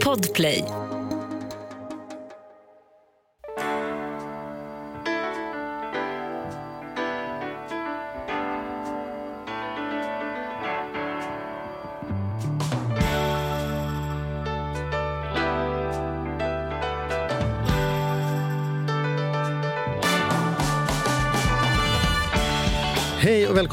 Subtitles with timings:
[0.00, 0.83] Podplay.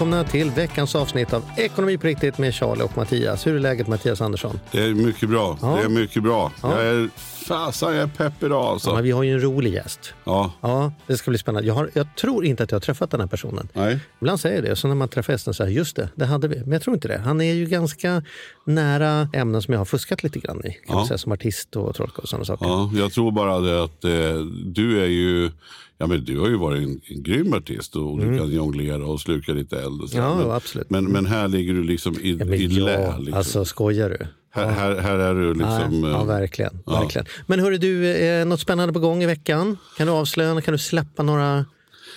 [0.01, 3.47] Välkomna till veckans avsnitt av Ekonomi på riktigt med Charlie och Mattias.
[3.47, 4.59] Hur är läget Mattias Andersson?
[4.71, 5.57] Det är mycket bra.
[5.61, 5.75] Ja.
[5.75, 6.51] Det är mycket bra.
[6.61, 6.83] Ja.
[6.83, 7.09] Jag är
[7.47, 8.93] fasen, jag är pepp idag Ja, alltså.
[8.93, 10.13] men vi har ju en rolig gäst.
[10.23, 11.67] Ja, Ja, det ska bli spännande.
[11.67, 13.67] Jag, har, jag tror inte att jag har träffat den här personen.
[13.73, 13.99] nej.
[14.21, 16.25] Ibland säger jag det, och så när man träffar gästen så här, just det, det
[16.25, 16.59] hade vi.
[16.59, 17.17] Men jag tror inte det.
[17.25, 18.23] Han är ju ganska
[18.65, 20.71] nära ämnen som jag har fuskat lite grann i.
[20.87, 21.07] Kan Ja.
[21.07, 22.65] säga, som artist och trollkarl och sådana saker.
[22.65, 24.11] Ja, jag tror bara det att eh,
[24.65, 25.51] du är ju...
[26.01, 29.19] Ja, men du har ju varit en, en grym artist och du kan jonglera och
[29.21, 30.01] sluka lite eld.
[30.01, 30.17] Och så.
[30.17, 30.29] Mm.
[30.29, 30.89] Ja, men, absolut.
[30.89, 33.01] Men, men här ligger du liksom i, Ja, i lä.
[33.01, 33.33] ja, Liksom.
[33.33, 34.27] alltså skojar du?
[34.53, 36.01] här, här, här är du liksom...
[36.01, 36.79] Nej, ja, eh, verkligen.
[36.85, 36.99] ja.
[37.01, 37.25] verkligen.
[37.47, 39.77] Men hörru du, är något spännande på gång i veckan?
[39.97, 41.65] Kan du avslöja, kan du släppa några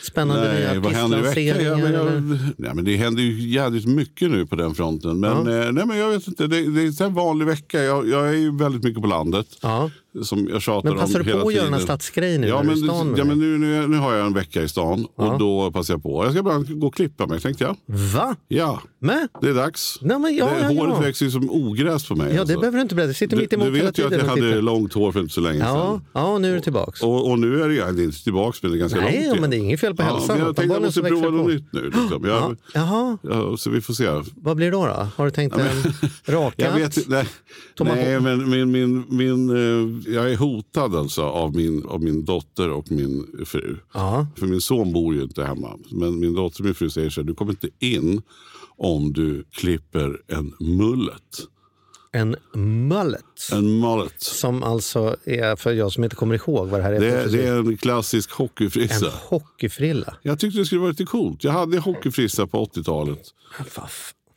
[0.06, 0.74] spännande Nej, nya?
[0.74, 1.76] Ja, artistlanseringar?
[1.76, 2.38] men jag, eller?
[2.56, 5.20] nej, men det händer ju jävligt mycket nu på den fronten.
[5.20, 7.82] Men, eh, nej, men jag vet inte, det, det är en vanlig vecka.
[7.82, 9.46] Jag, jag är ju väldigt mycket på landet.
[9.62, 9.90] Ja.
[10.22, 11.78] Som jag tjatar Men passar om du hela på att göra tiden.
[11.78, 14.14] en stadsgrej nu Ja, du men, i stan med ja, men nu, nu, nu har
[14.14, 15.32] jag en vecka i stan Ja.
[15.32, 16.24] och då passar jag på.
[16.24, 17.76] Jag ska bara gå och klippa mig tänkte jag.
[18.14, 18.36] Va?
[18.48, 19.28] Ja, Med?
[19.40, 19.98] det är dags.
[20.00, 20.80] Nej, men ja, det, ja, ja.
[20.86, 22.26] håret växer ju som ogräs på mig.
[22.26, 22.58] Ja, det alltså.
[22.60, 22.94] behöver du inte.
[22.94, 24.62] Det sitter du, mitt emot du vet ju att jag hade tittar.
[24.62, 26.04] långt hår för inte så länge Ja, sedan.
[26.24, 27.02] ja, nu är du tillbaks.
[27.02, 29.10] Och, och nu är det, ja, det är inte tillbaka men det är ganska långt
[29.12, 30.36] Nej, men det är inget fel på Ja, hälsan.
[30.38, 31.82] men jag tänkte jag måste prova det något nytt nu.
[31.84, 32.24] Liksom.
[32.24, 34.08] Jag, Ja, jaha, ja, så vi får se.
[34.36, 35.08] vad blir det då?
[35.16, 35.66] Har du tänkt en
[36.26, 36.54] rakat?
[36.66, 37.10] Jag vet inte.
[37.80, 38.50] Nej, nej men
[39.08, 43.76] min, eh, jag är hotad alltså av min, av min dotter och min fru.
[43.94, 45.78] Ja, För min son bor ju inte hemma.
[45.90, 48.22] Men min dotter och min fru säger så här, du kommer inte in
[48.76, 51.22] om du klipper en mullet.
[52.12, 53.24] en mullet.
[53.52, 54.14] En mullet.
[54.22, 57.00] Som alltså är, för jag som inte kommer ihåg vad det här är.
[57.00, 59.12] Det, är- det är en klassisk en hockeyfrissa.
[59.28, 60.16] hockeyfrilla.
[60.22, 61.44] Jag tyckte det skulle vara lite coolt.
[61.44, 63.20] Jag hade hockeyfrissa på 80-talet.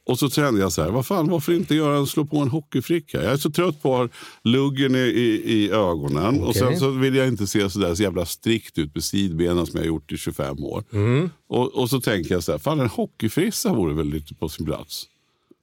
[0.08, 2.50] Och så kände jag så här, vad fan, varför inte göra en, slå på en
[2.50, 3.24] hockeyfricka?
[3.24, 4.10] Jag är så trött på
[4.44, 6.44] luggen i, i, i ögonen.
[6.44, 6.62] Och Okej.
[6.62, 9.74] sen så vill jag inte se så där så jävla strikt ut med sidbenen som
[9.74, 10.84] jag har gjort i 25 år.
[10.94, 11.30] Mm.
[11.50, 14.66] Och, och så tänker jag så här, fan en hockeyfrissa vore väl lite på sin
[14.66, 15.06] plats.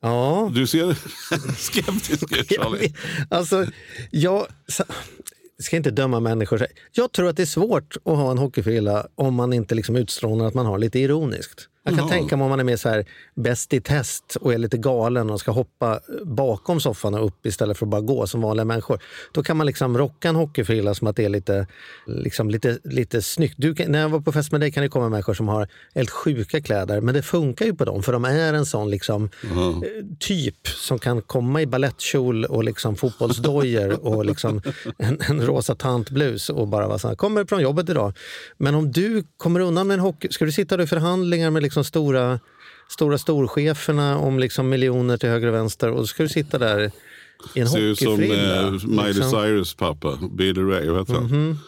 [0.03, 0.95] Ja, Du ser
[1.59, 2.95] skeptisk ut Charlie.
[3.31, 3.67] Alltså,
[4.11, 4.47] jag
[5.59, 6.67] ska inte döma människor.
[6.93, 10.47] Jag tror att det är svårt att ha en hockeyfrilla om man inte liksom utstrålar
[10.47, 11.69] att man har lite ironiskt.
[11.87, 14.59] Jag kan tänka mig om man är med så här bäst i test och är
[14.59, 18.41] lite galen och ska hoppa bakom soffan och upp istället för att bara gå som
[18.41, 19.03] vanliga människor.
[19.33, 21.67] Då kan man liksom rocka en hockeyfrilla som att det är lite,
[22.07, 23.55] liksom lite, lite snyggt.
[23.59, 26.11] Du när jag var på fest med dig kan det komma människor som har helt
[26.11, 30.05] sjuka kläder men det funkar ju på dem för de är en sån liksom, eh,
[30.19, 34.63] typ som kan komma i ballettkjol och liksom fotbollsdojor och liksom
[34.99, 38.13] en, en rosa tantblus och bara vara så här, kommer från jobbet idag.
[38.59, 41.74] Men om du kommer undan med en hockey, ska du sitta i förhandlingar med liksom
[41.75, 42.41] Liksom stora,
[42.89, 45.91] stora storcheferna om liksom miljoner till höger och vänster.
[45.91, 46.91] Och då ska du sitta där
[47.55, 49.31] en Ser ut som eh, Miley liksom.
[49.31, 50.91] Cyrus pappa, Billy Ray.
[50.91, 51.59] Vet han?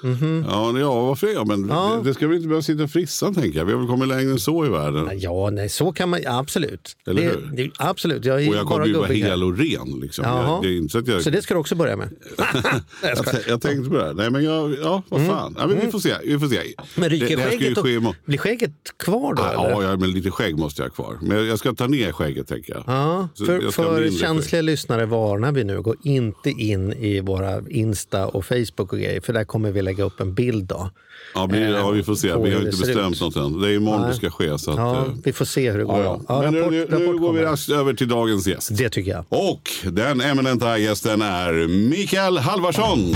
[0.48, 2.00] Ja, ja, varför ja, men Ja.
[2.02, 3.66] Det, det ska väl inte behöva sitta i frissan tänker jag.
[3.66, 5.20] Vi har väl kommit längre än så i världen.
[5.20, 6.96] Ja, nej, så kan man absolut.
[7.06, 7.50] Eller det, hur?
[7.56, 10.00] det, absolut, jag är Och jag kommer ju vara hel och ren.
[10.00, 10.24] Liksom.
[10.24, 12.08] Jag, det är inte så jag, Så det ska du också börja med?
[13.02, 14.04] Jag jag, tänkte på det.
[14.04, 14.14] här.
[14.14, 15.56] Nej, men jag, ja, vad fan.
[15.58, 16.14] Ja, men vi får se.
[16.24, 16.56] Vi får se.
[16.56, 16.74] Mm.
[16.94, 19.42] Men ryker det, skägget, ske och, blir skägget kvar då?
[19.42, 19.82] eller?
[19.82, 21.18] Ja, men lite skägg måste jag ha kvar.
[21.22, 22.82] Men jag ska ta ner skägget tänker jag.
[22.86, 25.82] Ja, för, för känsliga lyssnare varnar vi nu.
[25.82, 29.20] Gå inte in i våra Insta och Facebook och grejer.
[29.20, 30.64] För där kommer vi lägga upp en bild.
[30.64, 30.90] Då.
[31.34, 32.26] Ja, men, ja, vi får se.
[32.28, 33.60] Vi har inte bestämt något än.
[33.60, 34.10] Det är imorgon Nej.
[34.10, 34.58] det ska ske.
[34.58, 35.98] Så att, Ja, eh, vi får se hur det går.
[36.02, 36.42] ja, ja.
[36.42, 38.76] Men rapport, nu, nu rapport går vi raskt över till dagens gäst.
[38.78, 39.24] Det tycker jag.
[39.28, 43.14] Och den eminenta gästen är Mikael Halvarsson.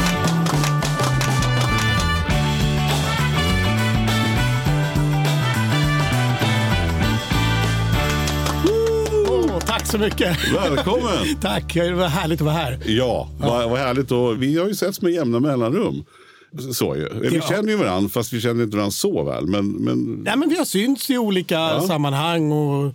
[9.91, 10.37] Så mycket.
[10.55, 11.19] Välkommen!
[11.41, 12.79] Tack, det var härligt att vara här.
[12.87, 14.11] Ja, vad, vad härligt.
[14.13, 16.05] Och vi har ju setts med jämna mellanrum.
[16.73, 17.09] Så ju.
[17.21, 17.43] Vi Ja.
[17.43, 19.47] känner ju varandra, fast vi känner inte varandra så väl.
[19.47, 22.95] Men, men Nej, men vi har synts i olika sammanhang och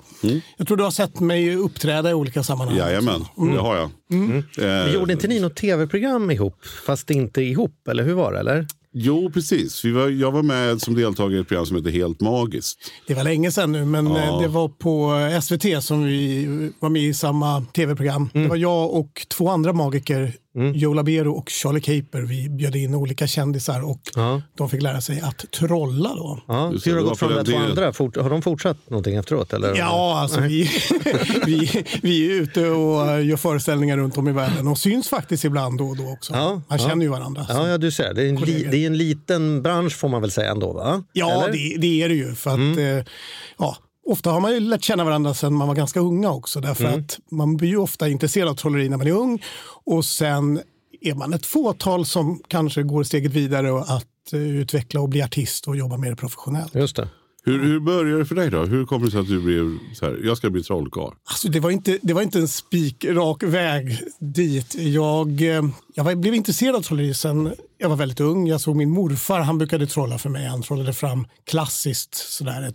[0.57, 2.77] jag tror du har sett mig uppträda i olika sammanhang.
[2.77, 3.89] jajamän, det har jag.
[4.07, 4.43] Men
[4.87, 7.87] Eh, gjorde inte ni något tv-program ihop, fast inte ihop?
[7.87, 8.39] Eller hur var det?
[8.39, 8.67] Eller?
[8.97, 9.85] Jo, precis.
[9.85, 12.79] Vi var, jag var med som deltagare i ett program som heter Helt magiskt.
[13.07, 14.17] Det var länge sedan nu, men Ja.
[14.35, 15.11] eh, det var på
[15.41, 16.47] SVT som vi
[16.79, 18.29] var med i samma tv-program.
[18.33, 20.33] Det var jag och två andra magiker
[20.73, 22.21] Joe Labero och Charlie Caper.
[22.21, 24.41] Vi bjöd in olika kändisar och Ja.
[24.57, 26.39] de fick lära sig att trolla då.
[26.47, 27.69] Ja, det, hur har det det gått för de på där den två tiden.
[27.69, 27.93] andra?
[27.93, 29.53] Fort, har de fortsatt någonting efteråt?
[29.53, 29.75] Eller?
[29.77, 30.69] Ja, alltså vi,
[31.45, 35.77] vi, vi är ute och gör föreställningar runt om i världen och syns faktiskt ibland
[35.77, 36.33] då och då också.
[36.33, 36.87] Ja, Man ja.
[36.89, 37.45] känner ju varandra.
[37.49, 38.13] Ja, ja, du ser.
[38.13, 40.73] Det är, en li, det är en liten bransch får man väl säga ändå?
[40.73, 41.03] Va?
[41.13, 41.43] Ja?
[41.43, 41.51] Mm.
[41.51, 42.35] det, det är det ju.
[42.35, 43.11] För att, eh,
[43.57, 46.61] ja, ofta har man ju lärt känna varandra sedan man var ganska unga också.
[46.61, 46.99] Därför Mm.
[46.99, 49.43] att man blir ju ofta intresserad av trolleri när man är ung.
[49.85, 50.61] Och sen
[51.01, 55.21] är man ett fåtal som kanske går steget vidare och att eh, utveckla och bli
[55.21, 56.75] artist och jobba mer professionellt.
[56.75, 57.09] Just det.
[57.47, 58.65] Hur, hur började det för dig då?
[58.65, 61.13] Hur kom det sig att du blev så här, jag ska bli trollkarl?
[61.25, 64.75] Alltså, det, var inte, det var inte en spikrak väg dit.
[64.75, 65.63] Jag, eh,
[65.95, 68.47] jag var, blev intresserad av trolleri sen jag var väldigt ung.
[68.47, 70.47] Jag såg min morfar, han brukade trolla för mig.
[70.47, 72.73] Han trollade fram klassiskt sådär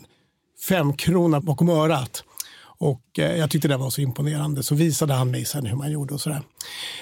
[0.60, 2.24] en femkrona bakom örat.
[2.62, 4.62] Och eh, jag tyckte det var så imponerande.
[4.62, 6.42] Så visade han mig sen hur man gjorde och sådär.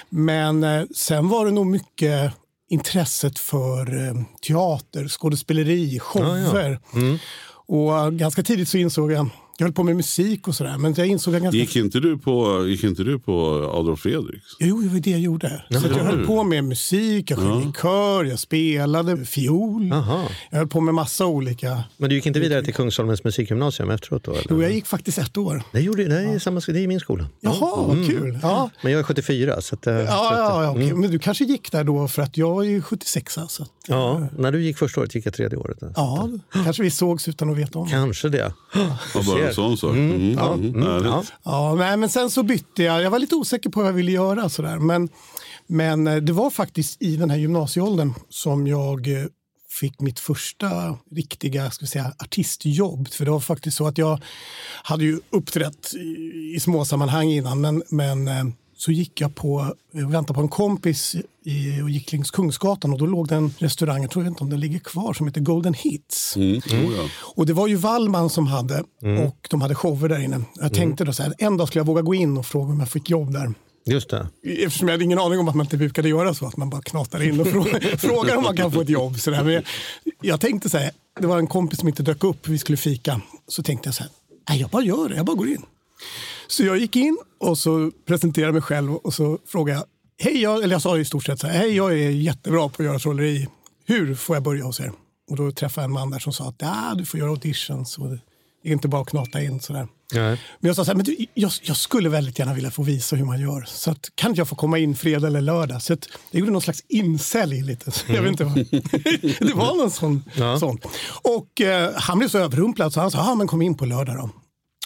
[0.09, 2.33] Men eh, sen var det nog mycket
[2.69, 4.13] intresset för eh,
[4.47, 6.79] teater, skådespeleri, shower.
[7.67, 9.29] Och eh, ganska tidigt så insåg jag,
[9.59, 12.17] jag höll på med musik och sådär, men jag insåg jag ganska Gick inte du
[12.17, 14.45] på, gick inte du på Adolf Fredriks?
[14.59, 15.63] Jo, det var det jag gjorde.
[15.71, 19.93] Så att jag höll på med musik, jag sjöng i kör, jag spelade fiol.
[19.93, 20.27] Aha.
[20.49, 21.83] Jag höll på med massa olika...
[21.97, 24.23] Men du gick inte vidare till Kungsholmens musikgymnasium efteråt?
[24.23, 24.45] Då, eller?
[24.49, 25.63] Jo, jag gick faktiskt ett år.
[25.71, 27.25] Det, gjorde, det, är samma, det är min skola.
[27.39, 28.39] Jaha, vad kul.
[28.41, 28.69] Ja.
[28.83, 29.61] Men jag är 74.
[29.61, 30.93] Så att, eh, så Ja, att, ja, ja, okej.
[30.93, 33.33] Men du kanske gick där då, för att jag är ju 76.
[33.33, 35.77] Så att, ja, när du gick första året gick jag tredje året.
[35.95, 37.91] ja, kanske vi sågs utan att veta om det.
[37.91, 38.53] Kanske det.
[38.73, 38.97] Ja,
[39.49, 39.91] en sån sak.
[39.91, 41.23] Mm, Ja, mm, mm, ja.
[41.43, 43.03] Ja, nej, men sen så bytte jag.
[43.03, 44.49] Jag var lite osäker på vad jag ville göra.
[44.49, 44.79] Sådär.
[44.79, 45.09] Men,
[45.67, 49.25] men eh, det var faktiskt i den här gymnasieåldern som jag eh,
[49.79, 53.07] fick mitt första riktiga ska säga, artistjobb.
[53.07, 54.19] För det var faktiskt så att jag
[54.83, 57.61] hade ju uppträtt i, i små sammanhang innan.
[57.61, 58.43] Men, men eh,
[58.79, 61.15] så gick jag på, jag väntade på en kompis
[61.45, 64.49] i, och gick längs Kungsgatan och då låg det en restaurang, jag tror inte om
[64.49, 66.35] den ligger kvar, som heter Golden Hits.
[66.35, 67.03] Mm, ja.
[67.35, 68.83] Och det var ju Wallman som hade
[69.25, 70.41] och de hade shower där inne.
[70.55, 72.79] Jag tänkte då så här, en dag skulle jag våga gå in och fråga om
[72.79, 73.53] jag fick jobb där.
[73.85, 74.27] Just det.
[74.43, 76.81] Eftersom jag hade ingen aning om att man inte brukade göra så, att man bara
[76.81, 79.19] knatar in och frå- frågar om man kan få ett jobb.
[79.19, 79.43] Så där.
[79.43, 79.63] Men jag,
[80.21, 83.21] jag tänkte så här, det var en kompis som inte dök upp, vi skulle fika.
[83.47, 84.11] Så tänkte jag så här,
[84.49, 85.65] nej jag bara gör det, jag bara går in.
[86.49, 89.85] Så jag gick in och så presenterade mig själv och så frågade jag,
[90.25, 92.81] hej, jag, eller jag sa i stort sett så här, hej jag är jättebra på
[92.83, 93.47] att göra trolleri.
[93.85, 94.91] Hur får jag börja hos er?
[95.29, 97.97] Och då träffade jag en man där som sa att ja, du får göra auditions.
[97.97, 99.87] Och det är inte bara att knata in sådär.
[100.13, 100.41] Nej.
[100.59, 103.15] Men jag sa så här, men du, jag, jag skulle väldigt gärna vilja få visa
[103.15, 103.65] hur man gör.
[103.67, 105.81] Så att, kan inte jag få komma in fredag eller lördag?
[105.81, 107.91] Så att, jag gjorde någon slags insälj lite.
[107.91, 108.55] Så Jag vet inte vad.
[109.39, 110.23] det var någon sån.
[110.35, 110.59] Ja.
[110.59, 110.79] sån.
[111.21, 114.15] Och eh, han blev så överrumplad så han sa, ah, men kom in på lördag
[114.15, 114.29] då.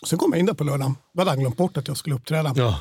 [0.05, 0.95] Sen kom jag in där på lördagen.
[1.13, 2.53] Då hade han glömt bort att jag skulle uppträda.
[2.55, 2.79] Ja.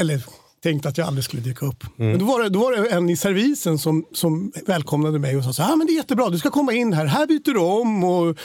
[0.00, 0.24] Eller
[0.62, 1.84] tänkte att jag aldrig skulle dyka upp.
[1.96, 5.44] Men då var, det, då var det en i servisen som, som välkomnade mig och
[5.44, 7.54] sa så här, ah, men det är jättebra, du ska komma in här, här byter
[7.54, 8.04] du om.
[8.04, 8.36] Och,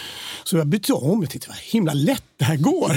[0.44, 2.91] så jag bytte om, jag tänkte vad himla lätt det här går.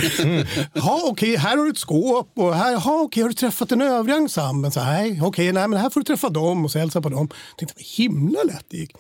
[0.75, 3.83] Ja, okej, här har du ett skåp och här, ja, okej, har du träffat den
[3.83, 4.73] övriga ensemblen?
[4.73, 7.29] Så, nej, okej, nej, men här får du träffa dem och så hälsa på dem.
[7.31, 8.93] Jag tänkte vad himla lätt det gick.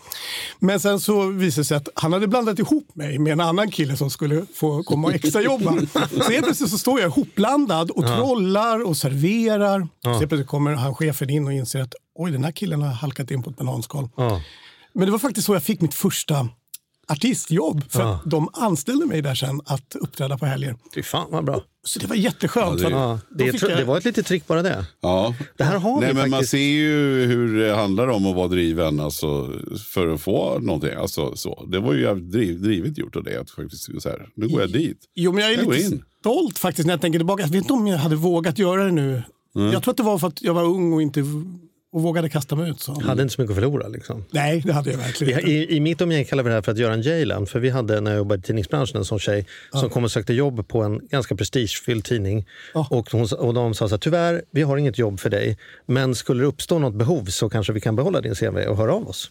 [0.58, 3.70] Men sen så visade det sig att han hade blandat ihop mig med en annan
[3.70, 5.75] kille som skulle få komma och extrajobba.
[6.11, 9.88] så helt plötsligt så står jag ihopblandad och trollar och serverar.
[10.02, 12.88] Så helt plötsligt kommer han chefen in och inser att oj, den här killen har
[12.88, 14.08] halkat in på ett bananskal.
[14.17, 14.40] Ja.
[14.93, 16.49] Men det var faktiskt så jag fick mitt första
[17.09, 17.83] artistjobb.
[17.91, 20.77] För att de anställde mig där sen att uppträda på helger.
[20.95, 21.63] Fy fan vad bra.
[21.87, 22.81] Så det var jätteskönt.
[22.81, 24.87] Ja, det- Ja, det, jag- det var ett litet trick bara det.
[25.01, 25.35] Ja.
[25.57, 26.51] Det här har Nej, vi men Man faktiskt.
[26.51, 29.53] ser ju hur det handlar om att vara driven alltså,
[29.93, 30.95] för att få någonting.
[30.95, 31.67] Alltså, så.
[31.73, 33.37] Det var ju driv, drivet gjort av dig.
[33.37, 34.99] Att faktiskt, så här, nu går jag dit.
[35.15, 36.03] Jo, men jag är Jag lite in.
[36.21, 37.43] stolt faktiskt när jag tänker tillbaka.
[37.43, 39.23] Jag vet inte om jag hade vågat göra det nu.
[39.57, 39.73] Mm.
[39.73, 41.21] Jag tror att det var för att jag var ung och inte
[41.92, 42.80] och vågade kasta mig ut.
[42.80, 43.00] Så.
[43.00, 43.88] Hade inte så mycket att förlora.
[43.88, 44.25] Liksom.
[44.30, 45.50] Nej, det hade jag verkligen inte.
[45.50, 47.47] i, I mitt umgänge kallar vi det här för att göra en Jalen.
[47.47, 50.33] För vi hade när jag jobbade i tidningsbranschen en sån tjej som kom och sökte
[50.33, 52.47] jobb på en ganska prestigefylld tidning.
[52.75, 52.87] Ja.
[52.90, 55.59] Och, hon, och de sa så här, tyvärr, vi har inget jobb för dig.
[55.87, 58.95] Men skulle det uppstå något behov så kanske vi kan behålla din CV och höra
[58.95, 59.30] av oss.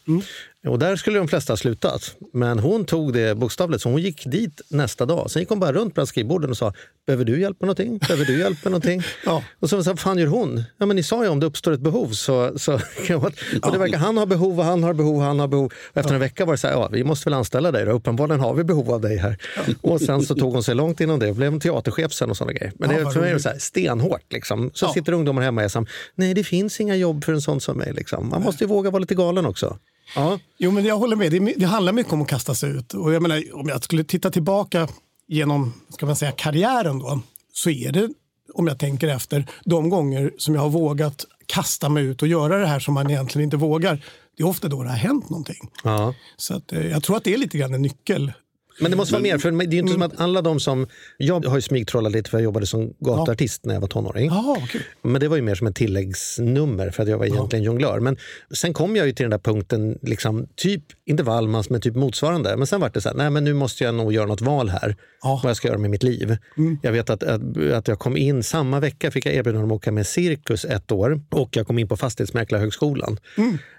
[0.67, 2.15] Och där skulle de flesta ha slutat.
[2.33, 5.31] Men hon tog det bokstavligt, så hon gick dit nästa dag.
[5.31, 6.74] Sen gick hon bara runt bland skrivborden och sa,
[7.07, 7.97] behöver du hjälp med någonting?
[7.97, 9.01] Behöver du hjälp med någonting?
[9.25, 9.43] Ja.
[9.59, 10.63] Och så sa vad fan gör hon?
[10.77, 12.59] Ja men ni sa ju om det uppstår ett behov så...
[12.59, 12.74] så
[13.62, 15.65] och det verkar, han har behov och han har behov och han har behov.
[15.91, 17.91] Och efter en vecka var det så här, ja vi måste väl anställa dig då.
[17.91, 19.38] Uppenbarligen har vi behov av dig här.
[19.81, 22.38] Och sen så tog hon sig långt inom det och blev en teaterchef sen och
[22.38, 22.74] sådana grejer.
[22.79, 24.71] Men Ja, det, för mig är det så här, stenhårt liksom.
[24.74, 24.93] Så Ja.
[24.93, 27.77] sitter ungdomar hemma och är som, nej det finns inga jobb för en sån som
[27.77, 28.29] mig liksom.
[28.29, 29.77] Man måste ju våga vara lite galen också.
[30.15, 30.39] Ja.
[30.57, 31.31] Jo, men jag håller med.
[31.31, 32.93] Det, det handlar mycket om att kasta sig ut.
[32.93, 34.87] Och jag menar, om jag skulle titta tillbaka
[35.27, 37.21] genom ska man säga, karriären då,
[37.53, 38.09] så är det,
[38.53, 42.57] om jag tänker efter, de gånger som jag har vågat kasta mig ut och göra
[42.57, 44.05] det här som man egentligen inte vågar.
[44.37, 45.71] Det är ofta då det har hänt någonting.
[45.83, 46.13] Ja.
[46.37, 48.33] Så att, eh, jag tror att det är lite grann en nyckel.
[48.79, 50.88] Men det måste vara mer, för det är ju inte som att alla de som...
[51.17, 54.27] Jag har ju smygtrollat lite för jag jobbade som gatuartist när jag var tonåring.
[54.29, 54.81] Jaha, kul.
[55.01, 58.00] Men det var ju mer som ett tilläggsnummer för att jag var egentligen jonglör.
[58.00, 58.17] Men
[58.53, 62.57] sen kom jag ju till den där punkten, liksom, typ, inte Wallmans, men typ motsvarande.
[62.57, 64.69] Men sen var det så här, nej men nu måste jag nog göra något val
[64.69, 64.96] här.
[65.22, 65.39] Ja.
[65.43, 66.38] Vad jag ska göra med mitt liv.
[66.81, 67.41] Jag vet att, att,
[67.74, 70.91] att jag kom in, samma vecka fick jag erbjudande om att åka med cirkus ett
[70.91, 71.22] år.
[71.29, 73.19] Och jag kom in på Fastighetsmäklarhögskolan.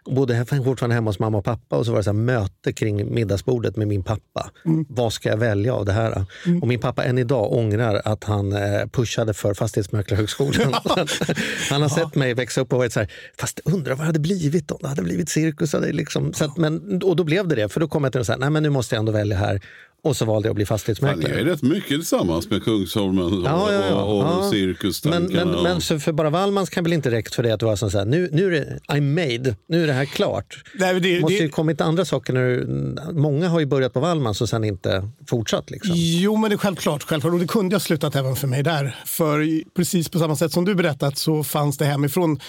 [0.05, 1.77] Och bodde fortfarande hemma hos mamma och pappa.
[1.77, 4.51] Och så var det så möte kring middagsbordet med min pappa.
[4.89, 6.25] Vad ska jag välja av det här?
[6.63, 10.73] Och min pappa än idag ångrar att han eh, pushade för Fastighetsmäklarhögskolan.
[11.71, 14.19] han har sett mig växa upp och varit så här, fast undrar vad det hade
[14.19, 15.73] blivit om det hade blivit cirkus.
[15.73, 18.25] Hade liksom, så att, men, och då blev det det, för då kom jag till
[18.25, 19.61] så här, nej men nu måste jag ändå välja här.
[20.03, 21.41] Och så valde jag att bli Fan, ni fastighetsmäklare.
[21.41, 24.03] är rätt mycket tillsammans med Kungsholmen och, Ja, ja, ja.
[24.03, 24.41] och, och Ja.
[24.41, 25.45] Men, cirkustankarna.
[25.45, 27.77] men, men så för bara Wallmans kan väl inte räckt för det att du var
[27.77, 30.63] som så här, nu, nu är det I'm made, nu är det här klart.
[30.75, 32.33] Nej, men det, måste det, ju kommit andra saker.
[32.33, 32.67] När du,
[33.13, 35.71] många har ju börjat på Wallmans och sen inte fortsatt.
[35.71, 35.93] Liksom.
[35.97, 37.33] Jo, men det är självklart, självklart.
[37.33, 38.97] Och det kunde ha slutat även för mig där.
[39.07, 42.41] För precis på samma sätt som du berättat så fanns det hemifrån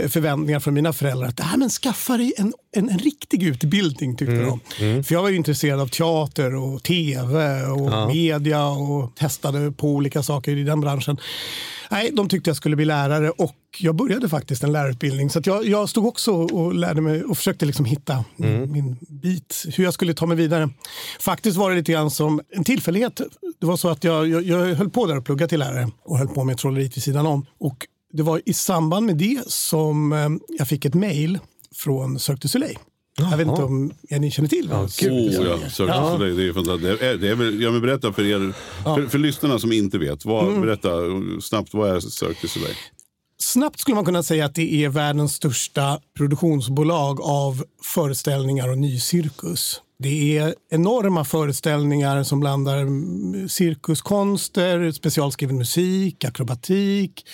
[0.00, 4.16] eh, förväntningar från mina föräldrar att äh, men skaffa dig en, en, en riktig utbildning
[4.16, 4.60] tyckte de.
[5.02, 10.22] För jag var ju intresserad av teater och tv och media och testade på olika
[10.22, 11.16] saker i den branschen.
[11.90, 15.30] Nej, de tyckte jag skulle bli lärare och jag började faktiskt en lärarutbildning.
[15.30, 19.64] Så jag, jag stod också och lärde mig och försökte liksom hitta min, min bit,
[19.74, 20.68] hur jag skulle ta mig vidare.
[21.20, 23.20] Faktiskt var det lite grann som en tillfällighet.
[23.60, 26.18] Det var så att jag, jag, jag höll på där och pluggade till lärare och
[26.18, 27.46] höll på med trolleriet vid sidan om.
[27.58, 30.28] Och det var i samband med det som eh,
[30.58, 31.38] jag fick ett mejl
[31.74, 32.78] från Cirque du Soleil.
[33.18, 34.88] Jag vet inte om ja, ni känner till Oh,
[35.52, 37.00] ja, Soleil, det är fantastiskt.
[37.00, 38.52] Det är, det är väl, jag vill berätta för er,
[38.84, 40.24] för, för lyssnarna som inte vet.
[40.24, 40.60] Vad, Mm.
[40.60, 40.88] Berätta
[41.42, 42.74] snabbt, vad är Cirque du Soleil?
[43.40, 49.00] Snabbt skulle man kunna säga att det är världens största produktionsbolag av föreställningar och ny
[49.00, 49.82] cirkus.
[49.98, 57.26] Det är enorma föreställningar som blandar mm, cirkuskonster, specialskriven musik, akrobatik,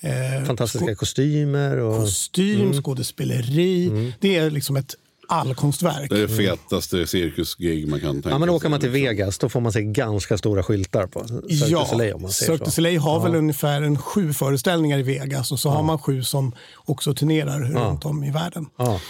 [0.00, 1.76] eh, Fantastiska kostymer.
[1.76, 4.12] Och, kostym, skådespeleri.
[4.20, 4.94] Det är liksom ett
[5.30, 6.10] allkonstverk.
[6.10, 9.02] Det är det fetaste cirkusgig man kan tänka ja, men åker man till sig.
[9.02, 12.14] Vegas då får man se ganska stora skyltar på Cirque Ja, Soleil.
[12.14, 12.70] Om man säger Cirque du.
[12.70, 16.52] Soleil har väl ungefär en sju föreställningar i Vegas och så har man sju som
[16.76, 18.66] också turnerar runt om i världen.
[18.76, 19.00] Ja.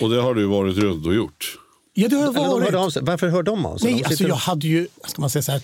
[0.00, 1.56] Och det har du varit runt och gjort.
[1.94, 2.64] Ja, det har de varit.
[2.64, 3.02] hörde av sig.
[3.04, 3.92] Varför hör de av sig?
[3.92, 5.62] Nej, De alltså jag hade ju, ska man säga så här,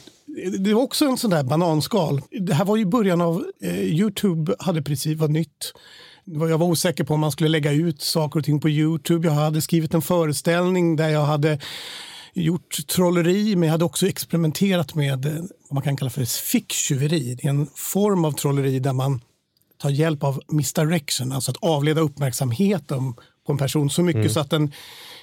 [0.59, 2.23] det var också en sån där bananskal.
[2.41, 5.73] Det här var ju början av, eh, Youtube hade precis var nytt.
[6.27, 9.29] Jag var osäker på om man skulle lägga ut saker och ting på Youtube.
[9.29, 11.59] Jag hade skrivit en föreställning där jag hade
[12.35, 17.35] gjort trolleri men jag hade också experimenterat med eh, vad man kan kalla för ficktjuveri.
[17.35, 19.21] Det är en form av trolleri där man
[19.79, 23.15] tar hjälp av misdirection, alltså att avleda uppmärksamheten
[23.47, 24.73] på en person så mycket så att den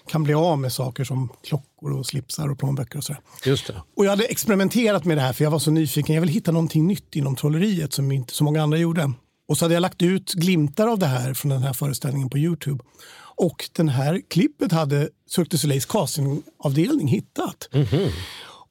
[0.07, 3.21] kan bli av med saker som klockor och slipsar och plånböcker och sådär.
[3.45, 3.81] Just det.
[3.95, 6.15] Och jag hade experimenterat med det här för jag var så nyfiken.
[6.15, 9.13] Jag ville hitta någonting nytt inom trolleriet som inte så många andra gjorde.
[9.47, 12.37] Och så hade jag lagt ut glimtar av det här från den här föreställningen på
[12.37, 12.83] Youtube.
[13.35, 17.69] Och den här klippet hade Cirque du Soleils castingavdelning hittat.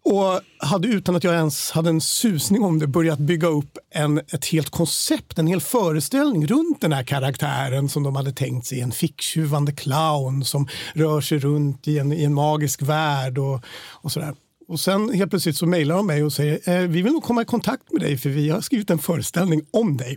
[0.05, 4.19] Och hade utan att jag ens hade en susning om det börjat bygga upp en,
[4.19, 8.81] ett helt koncept, en hel föreställning runt den här karaktären som de hade tänkt sig.
[8.81, 14.13] En ficktjuvande clown som rör sig runt i en, i en magisk värld och, och
[14.13, 14.35] sådär.
[14.69, 17.43] Och sen helt plötsligt så mejlar de mig och säger eh, vi vill nog komma
[17.43, 20.17] i kontakt med dig för vi har skrivit en föreställning om dig.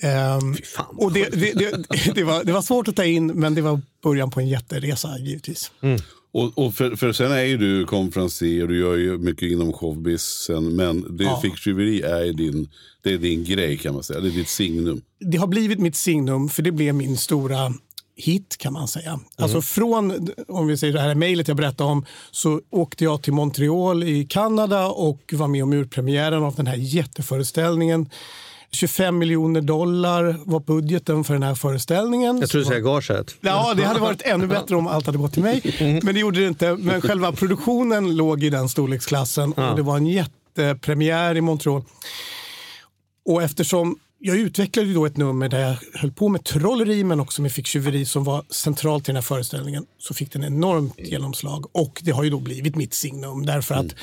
[0.00, 3.62] Fan, och det, det, det, det, var, det var svårt att ta in men det
[3.62, 5.70] var början på en jätteresa givetvis.
[6.34, 9.72] Och, och för, för sen är ju du konferencier och du gör ju mycket inom
[9.72, 10.76] showbizen.
[10.76, 11.40] Men det, Ja.
[11.42, 12.68] ficktjuveri är din,
[13.02, 14.20] det är din grej kan man säga.
[14.20, 15.02] Det är ditt signum.
[15.20, 17.72] det har blivit mitt signum för det blev min stora
[18.16, 19.20] hit kan man säga.
[19.36, 23.32] Alltså från, om vi säger det här mejlet jag berättade om, så åkte jag till
[23.32, 28.08] Montreal i Kanada och var med om urpremiären av den här jätteföreställningen.
[28.74, 32.38] 25 miljoner dollar var budgeten för den här föreställningen.
[32.40, 33.34] Jag tror du säger gaget.
[33.40, 36.00] Ja, det hade varit ännu bättre om allt hade gått till mig.
[36.02, 36.76] Men det gjorde det inte.
[36.76, 41.84] Men själva produktionen låg i den storleksklassen och det var en jättepremiär i Montreal.
[43.24, 47.42] Och eftersom jag utvecklade då ett nummer där jag höll på med trolleri men också
[47.42, 51.66] med ficktjuveri som var centralt i den här föreställningen så fick den enormt genomslag.
[51.72, 53.94] Och det har ju då blivit mitt signum därför att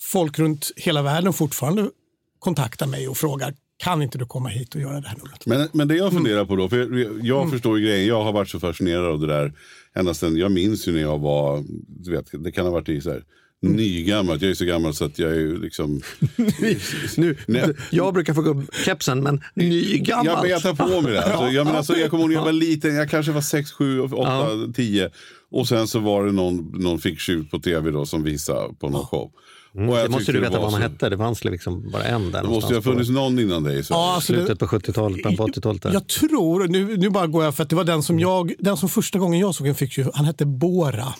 [0.00, 1.90] folk runt hela världen fortfarande
[2.38, 5.46] kontaktar mig och frågar kan inte du komma hit och göra det här numret?
[5.46, 6.14] Men, men det jag Mm.
[6.24, 8.06] funderar på då, för jag förstår ju grejen.
[8.06, 9.52] Jag har varit så fascinerad av det där
[9.94, 11.64] ända sedan, jag minns ju när jag var,
[12.04, 13.22] du vet, det kan ha varit i så här,
[13.64, 14.42] Nygammalt.
[14.42, 16.00] Jag är så gammal så att jag är ju liksom...
[17.16, 17.64] Nu, Nej.
[17.90, 20.26] jag brukar få gå kepsen, men nygammalt.
[20.26, 21.22] Ja, men jag tar på mig det.
[21.22, 23.72] Alltså, jag, menar, alltså, jag kommer ihåg när jag var liten, jag kanske var 6,
[23.72, 25.10] 7, 8, 10.
[25.50, 29.06] Och sen så var det någon, någon ficktjut på tv då som visade på någon
[29.06, 29.32] show.
[29.74, 30.02] Och jag Mm.
[30.02, 31.08] det måste du veta vad man så- hette.
[31.08, 33.84] Det fanns liksom bara en där Det måste ju ha funnits någon innan dig.
[33.84, 33.94] Så.
[33.94, 35.82] Ja, alltså det- Slutet på 70-talet, början på 80-talet.
[35.82, 35.92] där.
[35.92, 38.76] Jag tror, nu, nu bara går jag för att det var den som jag, den
[38.76, 41.14] som första gången jag såg en ficktjuv, han hette Bora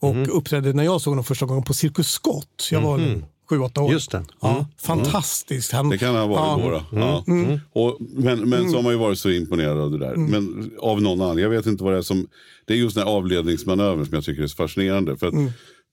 [0.00, 0.30] och Mhm.
[0.30, 2.68] uppträdde när jag såg honom första gången på Cirkus Scott.
[2.70, 3.24] Jag var mm.
[3.50, 3.92] sju, åtta år.
[3.92, 4.16] Just det.
[4.16, 4.28] Mm.
[4.40, 5.72] Ja, fantastiskt.
[5.72, 6.84] Han, Det kan ha varit ja, våra.
[7.02, 7.24] Ja.
[7.72, 10.16] Och, men men så har man ju varit så imponerad av det där.
[10.16, 11.38] Men av någon annan.
[11.38, 12.26] Jag vet inte vad det är som...
[12.66, 15.16] Det är just den här avledningsmanövern som jag tycker är så fascinerande.
[15.16, 15.34] För att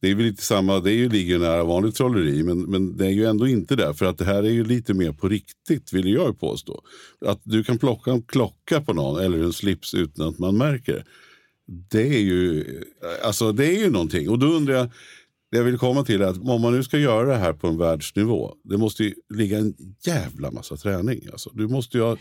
[0.03, 3.05] det är väl lite samma, det är ju ligger nära vanligt trolleri men, men det
[3.05, 3.93] är ju ändå inte det.
[3.93, 6.81] För att det här är ju lite mer på riktigt vill jag ju påstå.
[7.25, 11.05] Att du kan plocka en klocka på någon eller en slips utan att man märker
[11.89, 12.07] det.
[12.07, 12.65] Är ju,
[13.23, 14.29] alltså det är ju någonting.
[14.29, 14.89] Och då undrar jag,
[15.51, 17.67] det jag vill komma till är att om man nu ska göra det här på
[17.67, 18.53] en världsnivå.
[18.63, 19.73] Det måste ju ligga en
[20.05, 21.27] jävla massa träning.
[21.31, 22.17] Alltså, du måste ju ha,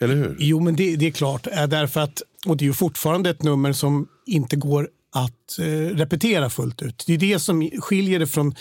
[0.00, 0.36] eller hur?
[0.38, 1.44] Jo, men det, det är klart.
[1.68, 6.50] Därför att, och det är ju fortfarande ett nummer som inte går att eh, repetera
[6.50, 7.04] fullt ut.
[7.06, 8.54] Det är det som skiljer det från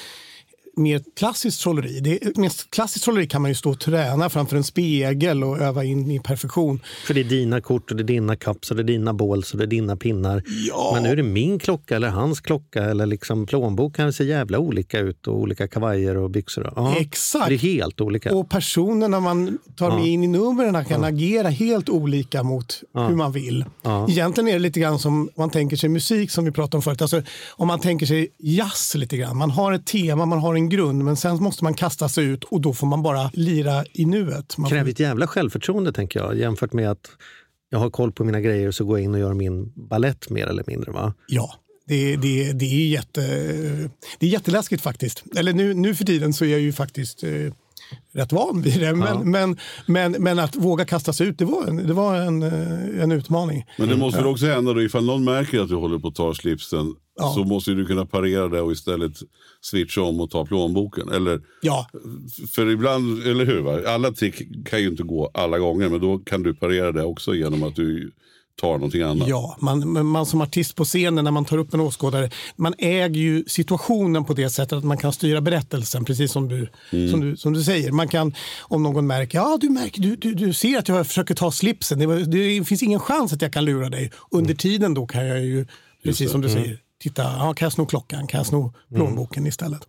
[0.77, 1.99] mer klassiskt trolleri.
[1.99, 5.83] Det, mer klassiskt trolleri kan man ju stå och träna framför en spegel och öva
[5.83, 6.79] in i perfektion.
[7.05, 9.51] För det är dina kort, och det är dina caps, och det är dina balls
[9.51, 10.43] och det är dina pinnar.
[10.67, 10.91] Ja.
[10.93, 14.59] Men nu är det min klocka eller hans klocka eller liksom plånbok kan se jävla
[14.59, 16.73] olika ut och olika kavajer och byxor.
[16.75, 17.47] Ja, Exakt.
[17.47, 18.35] Det är helt olika.
[18.35, 23.31] Och personerna man tar med in i numren kan agera helt olika mot hur man
[23.31, 23.65] vill.
[24.09, 27.01] Egentligen är det lite grann som man tänker sig musik som vi pratade om förut.
[27.01, 29.37] Alltså, om man tänker sig jazz lite grann.
[29.37, 32.43] Man har ett tema, man har en grund men sen måste man kasta sig ut
[32.43, 34.57] och då får man bara lira i nuet.
[34.57, 37.09] Man kräver ett jävla självförtroende tänker jag jämfört med att
[37.69, 40.29] jag har koll på mina grejer och så går jag in och gör min ballett
[40.29, 40.91] mer eller mindre.
[40.91, 41.13] Va?
[41.27, 41.53] ja.
[41.89, 43.21] Det, det, det, är jätte,
[44.19, 45.23] det är jätteläskigt faktiskt.
[45.35, 47.29] Eller nu, nu för tiden så är jag ju faktiskt eh,
[48.11, 48.95] rätt van vid det.
[48.95, 52.43] Men, men, men, men att våga kasta sig ut, det var en, det var en,
[52.43, 53.65] eh, en utmaning.
[53.77, 56.15] Men det måste väl också hända då ifall någon märker att du håller på att
[56.15, 56.95] ta slipsen.
[57.17, 57.33] Ja.
[57.33, 59.11] Så måste du kunna parera det och istället
[59.61, 61.09] switcha om och ta plånboken.
[61.09, 61.89] Eller, Ja,
[62.55, 63.61] för ibland, eller hur?
[63.61, 63.79] Va?
[63.87, 65.89] Alla trick kan ju inte gå alla gånger.
[65.89, 68.11] Men då kan du parera det också genom att du
[68.61, 69.27] tar någonting annat.
[69.27, 73.21] Ja, man, man som artist på scenen när man tar upp en åskådare, man äger
[73.21, 76.69] ju situationen på det sättet att man kan styra berättelsen, precis som du,
[77.11, 77.91] som du, som du säger.
[77.91, 81.35] Man kan, om någon märker, ja du märker, du, du, du ser att jag försöker
[81.35, 84.11] ta slipsen, det, det finns ingen chans att jag kan lura dig.
[84.31, 85.65] Under tiden då kan jag ju,
[86.03, 89.81] precis som du säger, titta, ja, kan jag sno klockan, kan jag sno plånboken istället.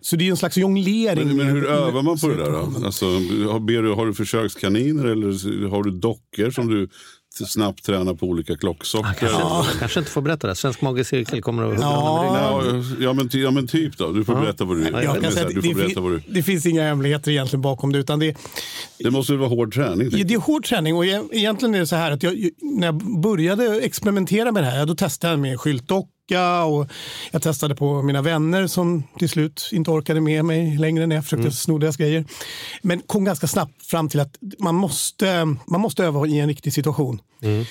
[0.00, 1.26] Så det är en slags jonglering.
[1.28, 2.86] Men, men hur med- övar man på det där då?
[2.86, 6.88] Alltså, har, du, har du försökskaniner eller har du dockor som du
[7.46, 9.14] snabbt tränar på olika klocksorter?
[9.18, 10.54] Kanske, kanske inte får berätta det.
[10.54, 11.86] Svensk magisk cirkel kommer att hugga Ja.
[11.96, 12.96] honom i ryggen.
[13.00, 14.12] Ja, ja, men, ja men typ då.
[14.12, 16.34] Du får berätta vad du Ja, Du det, får berätta vad fin- du...
[16.34, 17.98] det finns inga hemligheter egentligen bakom det.
[17.98, 18.36] Utan det,
[18.98, 20.08] Det måste vara hård träning?
[20.12, 22.86] Ja, det är hård träning och e- egentligen är det så här att jag, när
[22.86, 25.60] jag började experimentera med det här, då testade jag med
[26.26, 26.86] skyltdocka och
[27.32, 31.24] jag testade på mina vänner som till slut inte orkade med mig längre när jag
[31.24, 32.24] försökte sno deras grejer.
[32.82, 36.72] Men kom ganska snabbt fram till att man måste, man måste öva i en riktig
[36.72, 37.20] situation.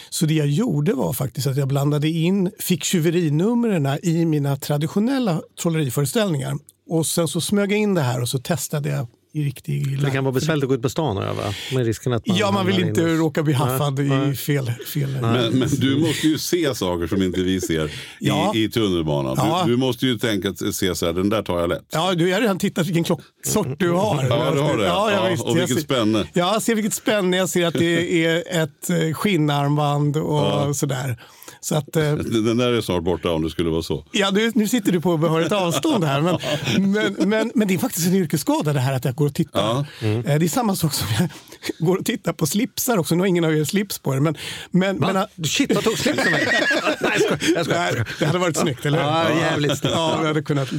[0.09, 6.53] Så det jag gjorde var faktiskt att jag blandade in ficktjuverinumren i mina traditionella trolleriföreställningar.
[6.89, 10.11] Och sen så smög jag in det här och så testade jag i riktig Det
[10.11, 11.43] kan vara besvärligt att gå ut på stan och öva
[11.73, 14.71] med risken att man Ja, man vill inte in råka bli haffad Nej, i fel...
[14.93, 15.09] fel.
[15.21, 18.51] Men, men du måste ju se saker som inte vi ser i, Ja.
[18.55, 19.33] i tunnelbanan.
[19.37, 19.63] Ja.
[19.65, 21.85] Du, du måste ju tänka att se så här, den där tar jag lätt.
[21.91, 24.23] Ja, du har redan tittat vilken klocksort du har.
[24.29, 24.85] Ja, du har det.
[24.85, 25.43] Ja, ja, Ja, visst.
[25.43, 26.19] och Jag vilket ser- spänne.
[26.33, 27.37] Ja, jag ser vilket spänne.
[27.37, 31.21] Jag ser att det är ett eh, skinnarmband och sådär.
[31.59, 34.03] Så att, eh, Den där är snart borta om det skulle vara så.
[34.11, 36.21] ja, nu, nu sitter du på behörigt avstånd här.
[36.21, 36.37] Men,
[36.91, 39.85] men, men, men det är faktiskt en yrkesskada det här att jag går och tittar.
[40.01, 40.07] Ja.
[40.07, 41.29] Eh, Det är samma sak som jag
[41.79, 43.15] går och tittar på slipsar också.
[43.15, 44.19] Nu har ingen av er slips på er.
[44.19, 44.37] Men,
[44.71, 45.27] men, men, Va?
[45.47, 46.47] Shit, vad tog slipsen mig?
[47.01, 47.11] Nej,
[47.55, 47.91] jag skojar.
[47.93, 49.05] Nej, det hade varit snyggt, eller hur?
[49.09, 49.95] Ja, jävligt snyggt.
[49.95, 50.69] Ja, vi hade kunnat...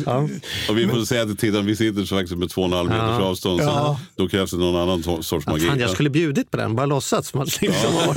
[0.68, 3.20] Och vi får säga till tittaren, vi sitter faktiskt med två och en halv meters
[3.25, 3.61] avstånd.
[3.61, 4.01] Så Ja.
[4.16, 5.66] då krävs det någon annan sorts magi.
[5.66, 7.92] Fan, jag skulle bjudit på den, bara låtsats att liksom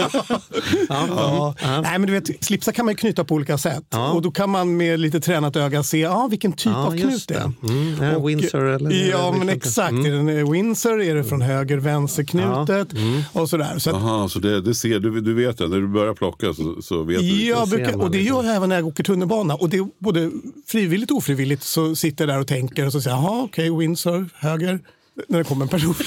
[0.89, 1.55] ja.
[1.61, 1.81] Ja.
[1.81, 3.83] Nej, men du vet, slipsar kan man ju knyta på olika sätt.
[3.89, 4.11] Ja.
[4.11, 7.27] Och då kan man med lite tränat öga se ja, vilken typ Ja, av knut
[7.27, 7.51] det är.
[7.63, 9.53] Mm, ja, Och- Windsor eller- Ja, eller men liknande.
[9.53, 9.91] exakt.
[9.91, 10.05] Mm.
[10.29, 11.01] Är den Windsor?
[11.01, 12.23] Är det från höger vänster
[12.65, 12.93] knutet?
[12.93, 13.21] Mm.
[13.33, 13.79] Och sådär.
[13.79, 15.67] Så att, så det, det ser, du, du vet det.
[15.67, 17.45] När du börjar plocka så, så vet du.
[17.45, 18.35] jag brukar, och det liksom.
[18.37, 19.55] gör jag även när jag åker tunnelbana.
[19.55, 20.31] Och det är både
[20.67, 24.29] frivilligt och ofrivilligt så sitter jag där och tänker och så säger jag, okej, Windsor,
[24.35, 24.79] höger.
[25.27, 25.95] När det kommer en person.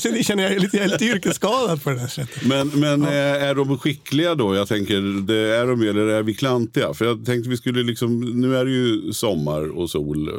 [0.00, 2.44] Så det känner jag lite, jag är lite yrkesskadad på det där sättet.
[2.44, 3.08] Men, men eh,
[3.42, 4.54] är de skickliga då?
[4.54, 6.94] Jag tänker, det är de eller är vi klantiga?
[6.94, 10.30] För jag tänkte vi skulle liksom, nu är det ju sommar och sol.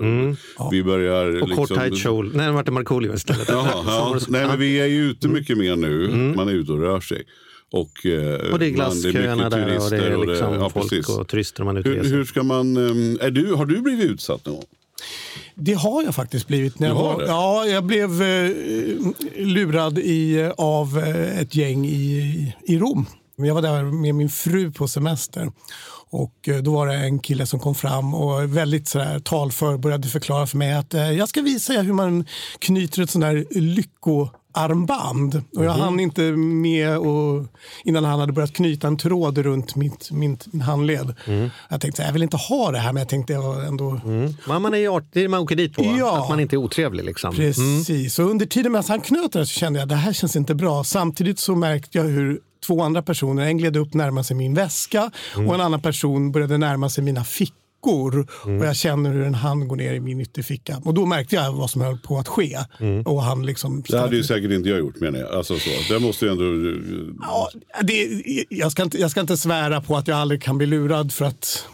[0.72, 1.42] Vi börjar Mm.
[1.42, 1.68] Och liksom...
[1.68, 2.32] kort tight kjol.
[2.34, 3.50] Nej, det vart det Markoolio istället.
[3.50, 4.20] Jaha, ja.
[4.28, 6.06] Nej, men vi är ju ute mycket mer nu.
[6.06, 6.36] Mm.
[6.36, 7.24] Man är ute och rör sig.
[7.72, 10.90] Och, eh, Och det är glassköerna där och det turister är och liksom ja, folk
[10.90, 11.10] precis.
[11.10, 14.06] och turister man är ute Hur, hur ska man, eh, är du, har du blivit
[14.12, 14.66] utsatt någon gång?
[15.56, 16.80] Det har jag faktiskt blivit.
[16.80, 17.28] När jag, var, det?
[17.28, 18.52] ja, jag blev eh,
[19.36, 23.06] lurad i, av eh, ett gäng i, i Rom.
[23.36, 25.52] Jag var där med min fru på semester.
[26.10, 29.78] Och eh, Då var det en kille som kom fram och väldigt så där, talför
[29.78, 32.26] började förklara för mig att eh, jag ska visa er hur man
[32.60, 33.58] knyter ett sånt där
[34.54, 35.42] lyckoarmband.
[35.56, 37.46] Och jag hann inte med och,
[37.84, 41.16] innan han hade börjat knyta en tråd runt mitt, mitt, min handled.
[41.70, 44.34] Jag tänkte jag vill inte ha det här men jag tänkte jag ändå Mm.
[44.48, 45.96] Men man är ju art, det man åker dit på.
[46.00, 46.24] Ja.
[46.24, 47.04] Att man inte är otrevlig.
[47.04, 47.36] Liksom.
[47.36, 50.36] Precis, och under tiden medan han knöt det så kände jag att det här känns
[50.36, 50.84] inte bra.
[50.84, 55.12] Samtidigt så märkte jag hur två andra personer, en gled upp närmade sig min väska
[55.36, 57.62] och en annan person började närma sig mina fickor.
[58.43, 60.82] Och jag känner hur en hand går ner i min ytterficka.
[60.86, 62.58] Och då märkte jag vad som höll på att ske.
[63.06, 63.84] Och han liksom...
[63.88, 65.32] Det hade ju säkert inte jag gjort menar jag.
[65.34, 65.93] Alltså, så.
[65.93, 66.43] Det måste ju ändå...
[67.22, 67.50] Ja,
[67.82, 71.13] det, jag, ska inte, jag ska inte svära på att jag aldrig kan bli lurad
[71.13, 71.65] för att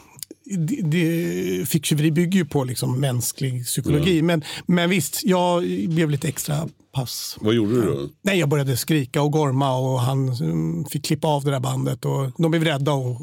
[0.58, 4.22] det, det, ficktjuveri bygger ju på liksom mänsklig psykologi.
[4.22, 7.38] Men, men visst, jag blev lite extra pass.
[7.41, 8.10] Vad gjorde du då?
[8.22, 12.06] Nej, jag började skrika och gorma och han mm, fick klippa av det där bandet.
[12.06, 13.22] Och de blev rädda och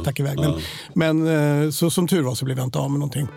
[0.00, 0.38] stack iväg.
[0.38, 0.54] Men,
[0.94, 3.28] men eh, så, som tur var så blev jag inte av med någonting.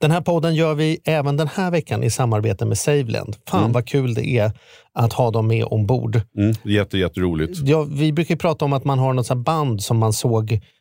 [0.00, 3.36] Den här podden gör vi även den här veckan i samarbete med Saveland.
[3.48, 4.52] Fan vad kul det är
[4.92, 6.20] att ha dem med ombord.
[6.36, 6.54] Mm.
[6.62, 7.58] Jätte, jätteroligt.
[7.64, 10.60] Ja, vi brukar ju prata om att man har något band som man såg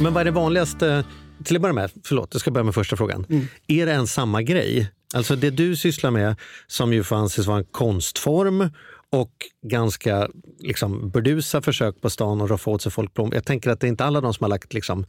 [0.00, 1.04] Men vad är det vanligaste,
[1.44, 3.26] till att börja med, förlåt, jag ska börja med första frågan.
[3.66, 4.90] Är det en samma grej?
[5.14, 8.70] Alltså det du sysslar med, som ju får anses vara en konstform
[9.12, 9.32] och
[9.66, 10.28] ganska
[10.58, 13.30] liksom, burdusa försök på stan att roffa åt sig folkblom.
[13.34, 15.06] Jag tänker att det är inte alla de som har lagt liksom,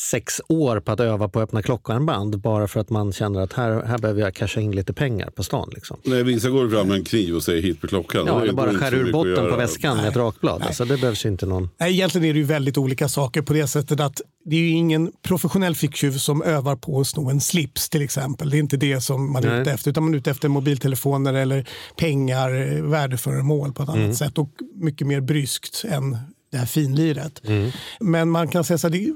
[0.00, 3.52] sex år på att öva på att öppna klockarmband bara för att man känner att
[3.52, 5.70] här, här behöver jag casha in lite pengar på stan.
[5.74, 5.96] Liksom.
[6.02, 8.26] Nej, vissa går fram med en kniv och säger hit på klockan.
[8.26, 10.62] Ja, eller bara skär ur botten på väskan med ett rakblad.
[10.62, 11.68] Alltså, det behövs ju inte någon...
[11.78, 14.68] Nej, egentligen är det ju väldigt olika saker på det sättet att det är ju
[14.68, 18.50] ingen professionell ficktjuv som övar på att sno en slips till exempel.
[18.50, 19.60] Det är inte det som man är Nej.
[19.60, 24.16] ute efter utan man är ute efter mobiltelefoner eller pengar, eh, värdeföremål på ett annat
[24.16, 26.16] sätt och mycket mer bryskt än
[26.50, 27.40] det här finliret.
[28.00, 29.12] Men man kan säga så här, det,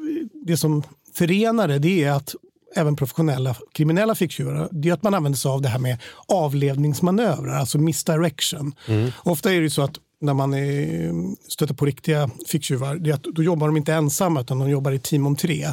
[0.47, 0.83] det som
[1.14, 2.35] förenar det, det är att
[2.77, 7.55] även professionella kriminella ficktjuvar, det är att man använder sig av det här med avledningsmanövrar,
[7.59, 8.75] alltså misdirection.
[9.23, 13.23] Ofta är det så att när man är, stöter på riktiga ficktjuvar, det är att
[13.23, 15.66] då jobbar de inte ensamma utan de jobbar i team om tre.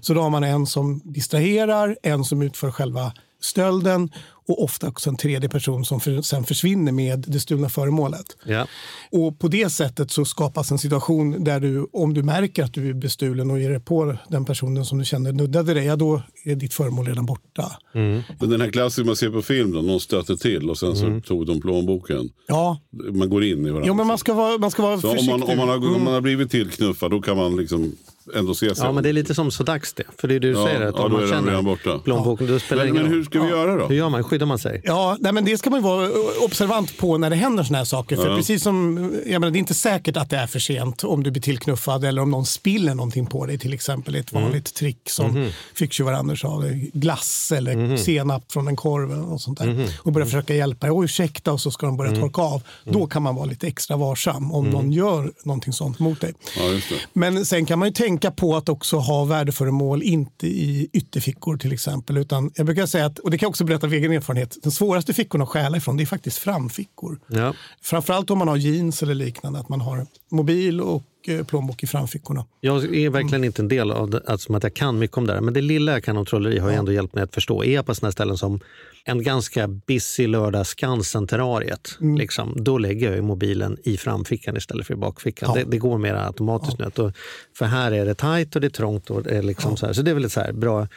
[0.00, 4.10] Så då har man en som distraherar, en som utför själva stölden
[4.48, 8.36] och ofta också en tredje person som för, sen försvinner med det stulna föremålet.
[8.44, 8.66] Ja.
[9.12, 12.88] Och på det sättet så skapas en situation där du, om du märker att du
[12.88, 16.22] är bestulen och ger dig på den personen som du känner nuddade dig, ja då
[16.44, 17.72] är ditt föremål redan borta.
[17.92, 21.20] Men den här klassiken man ser på film, då, någon stöter till och sen så
[21.26, 22.28] tog de plånboken.
[22.48, 22.80] Ja,
[23.12, 23.84] Man går in i varandra.
[23.88, 25.38] jo, men man ska vara, man ska vara så om försiktig.
[25.40, 25.94] man, om, man har, Mm.
[25.94, 27.92] om man har blivit tillknuffad då kan man liksom
[28.34, 30.02] ändå se sig Ja, men det är lite som så dags det.
[30.18, 31.98] För det är det du Ja, säger, att ja, om man känner redan borta.
[31.98, 33.86] plånboken, då spelar det Men, ingen men hur ska vi göra då?
[33.86, 34.24] Hur gör man?
[34.24, 34.80] Skyddar man sig?
[34.84, 36.10] Ja, nej, men det ska man ju vara
[36.44, 38.16] observant på när det händer såna här saker.
[38.16, 41.22] För precis som, jag menar, det är inte säkert att det är för sent om
[41.22, 43.58] du blir tillknuffad eller om någon spiller någonting på dig.
[43.58, 44.42] Till exempel ett Mm.
[44.44, 45.50] vanligt trick som Mhm.
[45.74, 46.62] ficktjuvar Anders sa.
[46.92, 49.66] Glass eller senap från en korv eller något sånt där.
[49.66, 49.86] Mhm.
[50.02, 50.94] Och börja försöka hjälpa dig.
[50.96, 52.22] Oj, ursäkta, och så ska de börja Mm.
[52.22, 52.62] torka av.
[52.84, 56.32] Då kan man vara lite extra varsam om någon gör någonting sånt mot dig.
[56.58, 56.94] Ja, just det.
[57.12, 61.72] Men sen kan man ju tänka på att också ha värdeföremål inte i ytterfickor till
[61.72, 62.16] exempel.
[62.16, 64.72] Utan jag brukar säga att, och det kan jag också berätta av egen erfarenhet, den
[64.72, 67.20] svåraste fickorna att stjäla ifrån det är faktiskt framfickor.
[67.26, 67.54] Ja.
[67.82, 71.86] Framförallt om man har jeans eller liknande, att man har mobil och eh, plånbok i
[71.86, 72.44] framfickorna.
[72.60, 75.32] Jag är verkligen inte en del av det, alltså, att jag kan mycket om det
[75.32, 75.40] här.
[75.40, 77.64] Men det lilla jag kan om trolleri har ju ändå hjälpt mig att förstå.
[77.64, 78.60] Är jag på sådana ställen som
[79.04, 82.16] en ganska busy lördag, Skansen-terrariet, Mm.
[82.16, 85.54] liksom, då lägger jag mobilen i framfickan istället för i bakfickan.
[85.54, 86.84] Det, det går mer automatiskt nu.
[86.84, 87.12] Att då-
[87.58, 89.10] För här är det tajt och det är trångt.
[89.10, 89.92] Och det är liksom så, här.
[89.92, 90.88] så det är väl ett så här bra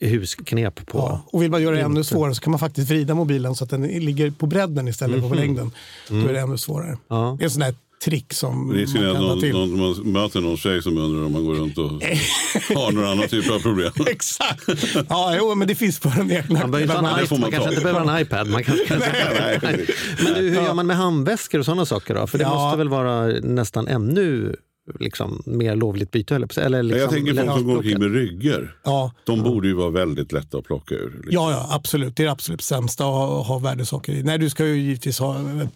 [0.00, 0.98] husknep på...
[0.98, 1.22] Ja.
[1.32, 3.70] Och vill man göra det ännu svårare så kan man faktiskt vrida mobilen så att
[3.70, 5.70] den ligger på bredden istället för på längden.
[6.08, 6.98] Då är det ännu svårare.
[7.08, 7.36] Ja.
[7.38, 7.62] Det är en sån
[8.04, 9.52] trick som Risken är man att kan ta någon, till.
[9.52, 9.78] någon,
[10.12, 11.90] man möter någon tjej som undrar om man går runt och
[12.76, 13.92] har några andra typer av problem.
[14.06, 14.68] Exakt!
[15.08, 17.02] Ja, jo, men det finns för en egen Man, behöver man
[17.40, 18.48] man kanske inte behöver en iPad.
[18.48, 18.84] Man kanske,
[20.24, 22.14] men du, hur gör man med handväskor och sådana saker?
[22.14, 22.26] Då?
[22.26, 22.54] För det Ja.
[22.54, 24.56] måste väl vara nästan ännu
[25.00, 26.34] liksom, mer lovligt byte?
[26.34, 28.76] Eller, på liksom, jag tänker folk som går omkring med ryggar.
[28.84, 29.12] Ja.
[29.24, 31.10] De borde ju vara väldigt lätta att plocka ur.
[31.10, 31.30] liksom.
[31.30, 32.16] Ja, ja, absolut.
[32.16, 34.22] Det är det absolut sämsta att ha, ha värdesaker i.
[34.22, 35.68] Nej, du ska ju givetvis ha eh,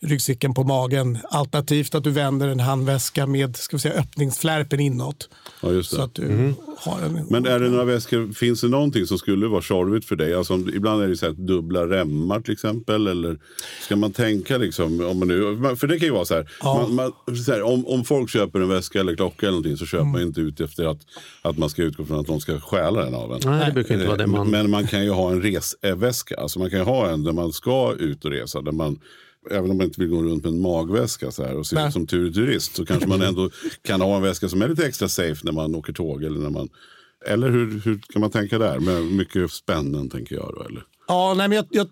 [0.00, 1.18] ryggsäcken på magen.
[1.30, 5.28] Alternativt att du vänder en handväska med ska vi säga, öppningsflärpen inåt.
[5.62, 5.96] Ja, just det.
[5.96, 7.26] Så att du har en...
[7.30, 10.34] Men är det några väskor, finns det någonting som skulle vara tjorvigt för dig?
[10.34, 13.06] Alltså, ibland är det så här dubbla remmar till exempel.
[13.06, 13.38] Eller
[13.82, 16.94] ska man tänka liksom, om man nu, för det kan ju vara så här, man,
[16.94, 20.04] man, så här om, om folk köper en väska eller klocka eller någonting så köper
[20.04, 21.00] man inte ut efter att,
[21.42, 23.40] att man ska utgå från att de ska stjäla den av en.
[23.44, 24.50] Nej, det brukar inte vara det man...
[24.50, 26.36] Men man kan ju ha en resväska.
[26.36, 28.62] Alltså man kan ju ha en där man ska ut och resa.
[28.62, 29.00] Där man,
[29.50, 31.92] även om man inte vill gå runt med en magväska så här och se ut
[31.92, 33.50] som tur turist så kanske man ändå
[33.82, 36.24] kan ha en väska som är lite extra safe när man åker tåg.
[36.24, 36.68] Eller, när man,
[37.26, 38.78] eller hur, hur kan man tänka där?
[38.80, 40.62] Med mycket spännen tänker jag då.
[40.62, 40.82] Eller?
[41.08, 41.88] Ja, nej, men jag, jag,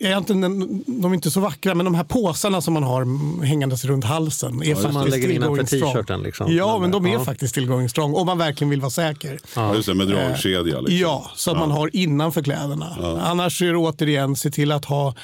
[0.00, 0.40] egentligen,
[0.86, 4.62] de är inte så vackra, men de här påsarna som man har hängandes runt halsen
[4.62, 6.52] är man faktiskt lägger innanför t-shirten, liksom.
[6.52, 7.24] Ja, Men, de är ja.
[7.24, 9.38] faktiskt still going strong om man verkligen vill vara säker.
[9.56, 9.74] Ja.
[9.74, 10.80] Just det, med dragkedja.
[10.80, 10.98] Liksom.
[10.98, 13.18] Ja, så att man har innanför kläderna.
[13.22, 15.14] Annars är det återigen se till att ha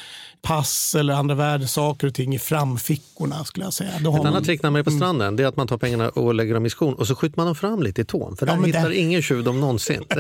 [0.43, 3.91] pass eller andra värdesaker och ting i framfickorna skulle jag säga.
[4.01, 5.67] Då har Ett man, annat trick när man är på stranden det är att man
[5.69, 8.05] tar pengarna och lägger dem i skon och så skjuter man dem fram lite i
[8.05, 8.37] tån.
[8.37, 10.05] För Ja, där hittar det- ingen tjuv dem någonsin.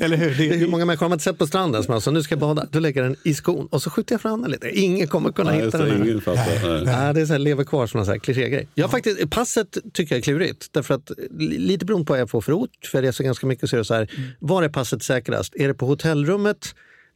[0.00, 0.34] Eller hur?
[0.34, 2.40] det hur många människor har man inte sett på stranden som alltså, nu ska jag
[2.40, 4.70] bada, då lägger den i skon och så skjuter jag fram den lite.
[4.78, 5.90] Ingen kommer kunna Nej, hitta den.
[5.90, 6.04] här.
[6.04, 6.74] ingen fattar.
[6.74, 6.82] Nej.
[6.84, 8.68] Nej, det är så här, lever kvar som en så här klichégrej.
[8.74, 10.68] Jag faktiskt, passet tycker jag är klurigt.
[10.72, 13.46] Därför att, li- lite beroende på vad jag får för ort, för jag reser ganska
[13.46, 15.54] mycket, så är det så här, var är passet säkrast?
[15.56, 16.74] Är det på hotellrummet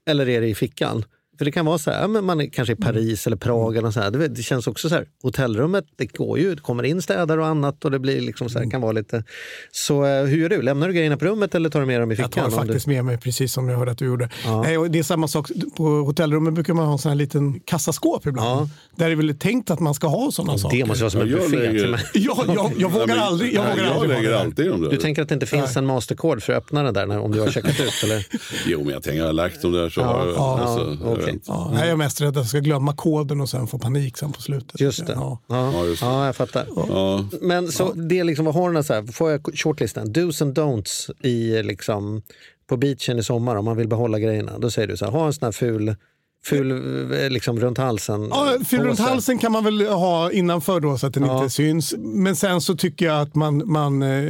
[0.09, 1.05] eller är det i fickan?
[1.41, 3.77] För det kan vara så här, ja, men man är kanske i Paris eller Prag
[3.77, 4.11] eller så här.
[4.11, 7.47] Det, det känns också så här, hotellrummet, det går ju, det kommer in städare och
[7.47, 9.25] annat och det blir liksom så här, kan vara lite...
[9.73, 10.63] Så eh, hur gör du?
[10.63, 12.31] Lämnar du grejerna på rummet eller tar du med dem i fickan?
[12.35, 14.29] jag tar Om du- faktiskt med mig precis som jag hörde att du gjorde.
[14.63, 17.61] Nej, och det är samma sak, på hotellrummet brukar man ha en sån här liten
[17.61, 18.69] kassaskåp ibland.
[18.97, 20.77] Där är det väl tänkt att man ska ha sådana saker.
[20.79, 21.57] Det måste vara som en Ja, jag buffé.
[21.67, 22.01] lägger-.
[22.15, 24.91] Ja, jag, jag vågar Nej, aldrig, jag nej, vågar jag aldrig lägger alltid dem där.
[24.91, 27.33] Du tänker att det inte finns en masterkod för att öppna den där när, om
[27.33, 27.93] du har checkat ut?
[28.05, 28.27] Eller?
[28.67, 30.35] Jo, men jag tänker, jag har lagt dem där så har jag...
[30.37, 31.45] ja, alltså, ja, inte.
[31.51, 34.33] Ja, jag är mest rädd att jag ska glömma koden och sen få panik sen
[34.33, 34.81] på slutet.
[34.81, 35.13] Just det.
[35.13, 35.39] Ja.
[35.47, 36.07] Ja, Ja, just det.
[36.07, 36.67] ja jag fattar.
[36.77, 37.25] Ja.
[37.41, 40.07] Men så det är liksom, vad har den så här, får jag shortlistan?
[40.07, 42.23] Do's and don'ts i liksom,
[42.69, 44.59] på beachen i sommar om man vill behålla grejerna.
[44.59, 45.97] Då säger du så här, ha en sån här ful,
[46.45, 46.71] ful
[47.13, 48.29] eh, liksom runt halsen.
[48.31, 51.37] Ja, fyll runt halsen kan man väl ha innanför då så att den Ja.
[51.37, 51.95] inte syns.
[51.99, 54.25] Men sen så tycker jag att man, man, eh,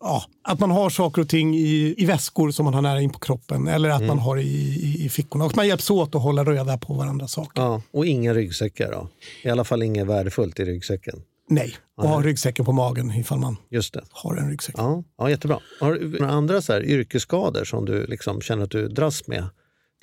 [0.00, 3.10] ja, att man har saker och ting i, i väskor som man har nära in
[3.10, 4.02] på kroppen eller Mm.
[4.02, 5.44] att man har i, i, i fickorna.
[5.44, 7.62] Och man hjälps åt att hålla reda på varandras saker.
[7.62, 9.08] Ja, och inga ryggsäckar då.
[9.42, 11.22] I alla fall inget värdefullt i ryggsäcken.
[11.50, 14.02] Nej, och ha ryggsäcken på magen ifall man Just det.
[14.10, 14.74] har en ryggsäck.
[14.78, 15.58] Ja, ja jättebra.
[15.80, 19.44] Har du några andra så här, yrkesskador som du liksom känner att du dras med?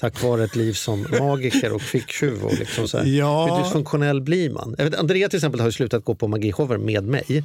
[0.02, 2.44] Tack vare ett liv som magiker och ficktjuv.
[2.46, 3.06] Och liksom så här.
[3.06, 3.56] Ja.
[3.56, 4.76] Hur dysfunktionell blir man?
[4.78, 7.44] Vet, Andrea till exempel har slutat gå på magishower med mig.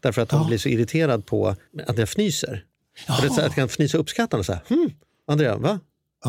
[0.00, 1.46] Därför att hon blir så irriterad på
[1.86, 2.64] att jag fnyser.
[3.06, 4.44] Här, att jag kan fnysa uppskattande.
[4.44, 4.90] Så här, hm,
[5.26, 5.80] Andrea, va?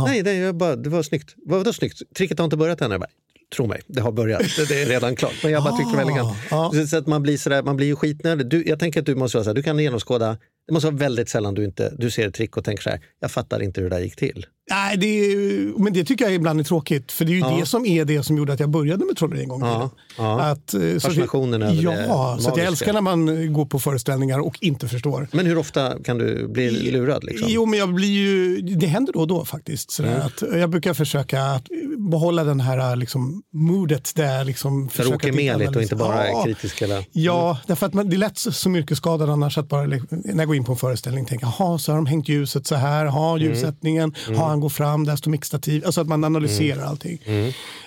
[0.05, 1.36] Nej, nej jag bara, det var snyggt.
[1.45, 2.01] Vadå snyggt?
[2.17, 2.91] Tricket har inte börjat än.
[2.91, 3.10] Jag bara,
[3.55, 4.41] Tro mig, det har börjat.
[4.69, 5.34] Det, är redan klart.
[5.43, 6.38] Men jag bara tyckte det var elegant.
[6.51, 6.71] ja.
[6.73, 8.47] Så- Så att man blir, sådär, man blir ju skitnödig.
[8.47, 10.95] Du, jag tänker att du måste vara så här, du kan genomskåda Det måste vara
[10.97, 13.82] väldigt sällan du, inte, du ser ett trick och tänker så här, jag fattar inte
[13.82, 14.45] hur det där gick till.
[14.69, 17.12] Nej, det är, men det tycker jag ibland är tråkigt.
[17.12, 17.58] För det är ju Ja.
[17.60, 20.41] det som är det som gjorde att jag började med trolleri en gång Ja, ja.
[20.41, 23.79] Att, eh, så Fascinationen över ja, det så att jag älskar när man går på
[23.79, 25.27] föreställningar och inte förstår.
[25.32, 27.23] Men hur ofta kan du bli lurad?
[27.23, 27.47] Liksom?
[27.51, 29.91] Jo, men jag blir ju, det händer då och då faktiskt.
[29.91, 30.21] Sådär, Mm.
[30.27, 31.65] att jag brukar försöka att
[32.12, 35.95] behålla den här liksom, moodet där jag liksom Där du åker med lite och inte
[35.95, 36.82] bara Ja, är kritisk?
[36.82, 37.05] Eller?
[37.12, 40.55] Ja, därför att man, det är lätt som yrkesskadad annars att bara när jag går
[40.55, 43.43] in på en föreställning tänka, jaha, så har de hängt ljuset så här, ha Mm.
[43.49, 46.89] ljussättningen, ha han går fram, där står mixtativ, alltså att man analyserar Mm.
[46.89, 47.19] allting.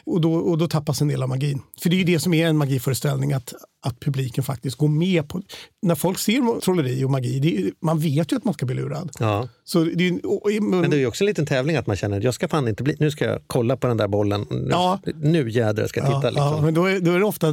[0.06, 1.62] Och, då, och då tappas en del av magin.
[1.82, 3.54] För det är ju det som är en magiföreställning, att,
[3.86, 5.42] att publiken faktiskt går med på,
[5.82, 8.74] när folk ser trolleri och magi, det är, man vet ju att man ska bli
[8.74, 9.10] lurad.
[9.18, 9.48] Ja.
[9.64, 12.20] Så det är, och, Men det är ju också en liten tävling att man känner
[12.20, 14.46] jag ska fan inte bli, nu ska jag kolla på den där bollen.
[14.50, 15.00] Nu, Ja.
[15.16, 16.22] nu jädrar ska jag titta.
[16.22, 16.46] ja, liksom.
[16.56, 17.52] ja, men då är, då är, det ofta, är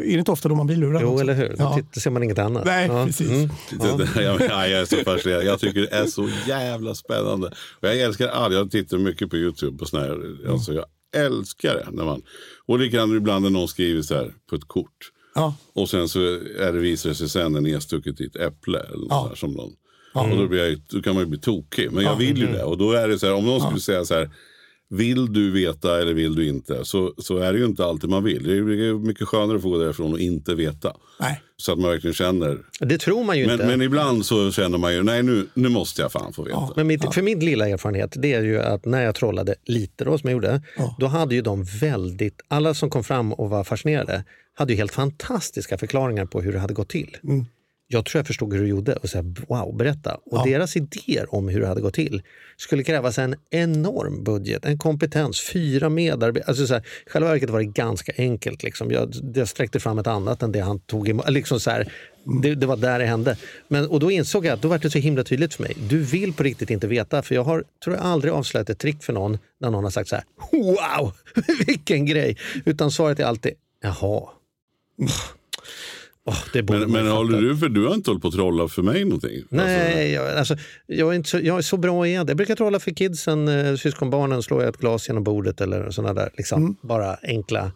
[0.00, 1.02] det inte ofta då man blir lurad.
[1.02, 1.22] Jo, också?
[1.22, 1.48] eller hur?
[1.48, 1.78] Då Ja.
[1.92, 2.64] titt- ser man inget annat.
[2.64, 3.06] Nej, ja.
[3.06, 3.30] precis.
[3.30, 3.48] Mm.
[3.70, 5.44] Det, jag, ja, jag är så fascinerad.
[5.44, 7.46] Jag tycker det är så jävla spännande.
[7.80, 10.84] Och jag älskar all, jag tittar mycket på YouTube på såna här, alltså jag
[11.16, 11.86] älskar det.
[11.92, 12.22] När man,
[12.66, 15.12] och likadant ibland när någon skriver så här på ett kort.
[15.34, 15.54] Ja.
[15.72, 16.20] Och sen så
[16.58, 18.78] är det visar det sig sen är nedstucket i ett äpple.
[18.80, 19.26] Eller Ja.
[19.28, 19.72] där, som någon.
[20.14, 21.92] Och då, blir jag, då kan man ju bli tokig.
[21.92, 22.64] Men jag vill ju det.
[22.64, 24.30] Och då är det så här, om någon skulle säga så här.
[24.90, 26.84] Vill du veta eller vill du inte?
[26.84, 28.42] Så, så är det ju inte alltid man vill.
[28.42, 30.96] Det är mycket skönare att få gå därifrån och inte veta.
[31.20, 31.42] Nej.
[31.56, 32.58] Så att man verkligen känner.
[32.80, 33.66] Det tror man ju Men, inte.
[33.66, 36.72] men ibland så känner man ju, nej nu, nu måste jag fan få veta.
[36.76, 40.18] Men mitt, för min lilla erfarenhet det är ju att när jag trollade lite då,
[40.18, 40.62] som jag gjorde,
[40.98, 44.24] då hade ju de väldigt, alla som kom fram och var fascinerade
[44.54, 47.16] hade ju helt fantastiska förklaringar på hur det hade gått till.
[47.90, 50.14] Jag tror jag förstod hur du gjorde och så här, wow, berätta.
[50.24, 52.22] Och deras idéer om hur det hade gått till
[52.56, 56.48] skulle krävas en enorm budget, en kompetens, fyra medarbetare.
[56.48, 58.62] Alltså så här, I själva verket var det ganska enkelt.
[58.62, 58.90] Liksom.
[58.90, 61.30] Jag, jag sträckte fram ett annat än det han tog emot.
[61.30, 61.92] Liksom så här,
[62.42, 63.36] det, det var där det hände.
[63.68, 65.76] Men, och då insåg jag att då var det så himla tydligt för mig.
[65.88, 67.22] Du vill på riktigt inte veta.
[67.22, 70.08] För jag har, tror jag aldrig avslöjat ett trick för någon när någon har sagt
[70.08, 71.12] så här, wow,
[71.66, 72.36] vilken grej.
[72.64, 74.28] Utan svaret är alltid, jaha.
[76.28, 79.04] Oh, Men, men håller du för du har inte hållit på att trolla för mig
[79.04, 79.30] någonting?
[79.40, 82.16] Alltså, Nej, jag, alltså, jag, är inte så, jag är så bra i det.
[82.28, 86.14] Jag brukar trolla för kidsen, eh, syskonbarnen, slår jag ett glas genom bordet eller sådana
[86.14, 87.72] där liksom, bara enkla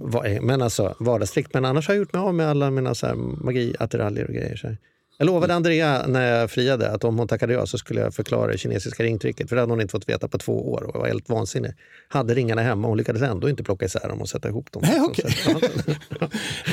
[0.00, 1.46] va- men alltså, vardagstrick.
[1.54, 4.56] Men annars har jag gjort mig av med alla mina så här, magiattiraljer och grejer.
[4.56, 4.76] Så här.
[5.18, 8.52] Jag lovade Andrea när jag friade att om hon tackade ja så skulle jag förklara
[8.52, 9.48] det kinesiska ringtricket.
[9.48, 11.72] För det hade hon inte fått veta på två år och var helt vansinnig.
[12.08, 14.82] Hade ringarna hemma och hon lyckades ändå inte plocka isär dem och sätta ihop dem.
[14.86, 15.00] Nej.
[15.14, 15.54] Så, ja.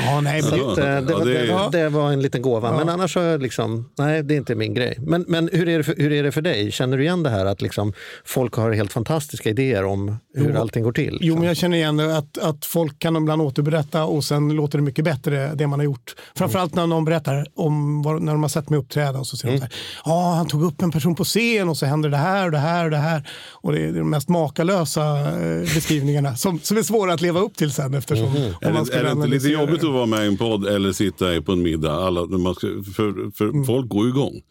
[0.05, 2.77] Ja, nej, men Så att, eh, det, Ja, var, det det, var en liten gåva.
[2.77, 4.97] Men annars har jag liksom, nej det är inte min grej.
[4.99, 6.71] Men, men hur, är det för, hur är det för dig?
[6.71, 7.93] Känner du igen det här att liksom,
[8.25, 10.59] folk har helt fantastiska idéer om hur Jo.
[10.59, 11.17] allting går till?
[11.21, 14.77] Jo, men jag känner igen det, att, att folk kan ibland återberätta och sen låter
[14.77, 16.15] det mycket bättre det man har gjort.
[16.35, 19.53] Framförallt när någon berättar om vad, när de har sett mig uppträda och så säger
[19.53, 19.73] de så här,
[20.05, 22.57] ja han tog upp en person på scen och så händer det här och det
[22.57, 23.29] här och det här.
[23.53, 27.55] Och det är de mest makalösa eh, beskrivningarna som, som är svåra att leva upp
[27.57, 30.05] till sen eftersom om Är man det, ska är det inte lite jobbigt att vara
[30.05, 31.91] med i en podd eller sitta i- på en middag?
[31.93, 33.65] Alla, man ska, för för Mm.
[33.65, 34.41] folk går ju igång.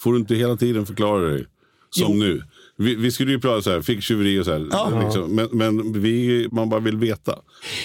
[0.00, 1.44] Får du inte hela tiden förklara dig?
[1.90, 2.42] Som nu.
[2.78, 5.04] Vi, vi skulle ju prata så här, fick tjuveri och så här.
[5.04, 5.34] Liksom.
[5.34, 7.34] Men, men vi, man bara vill veta.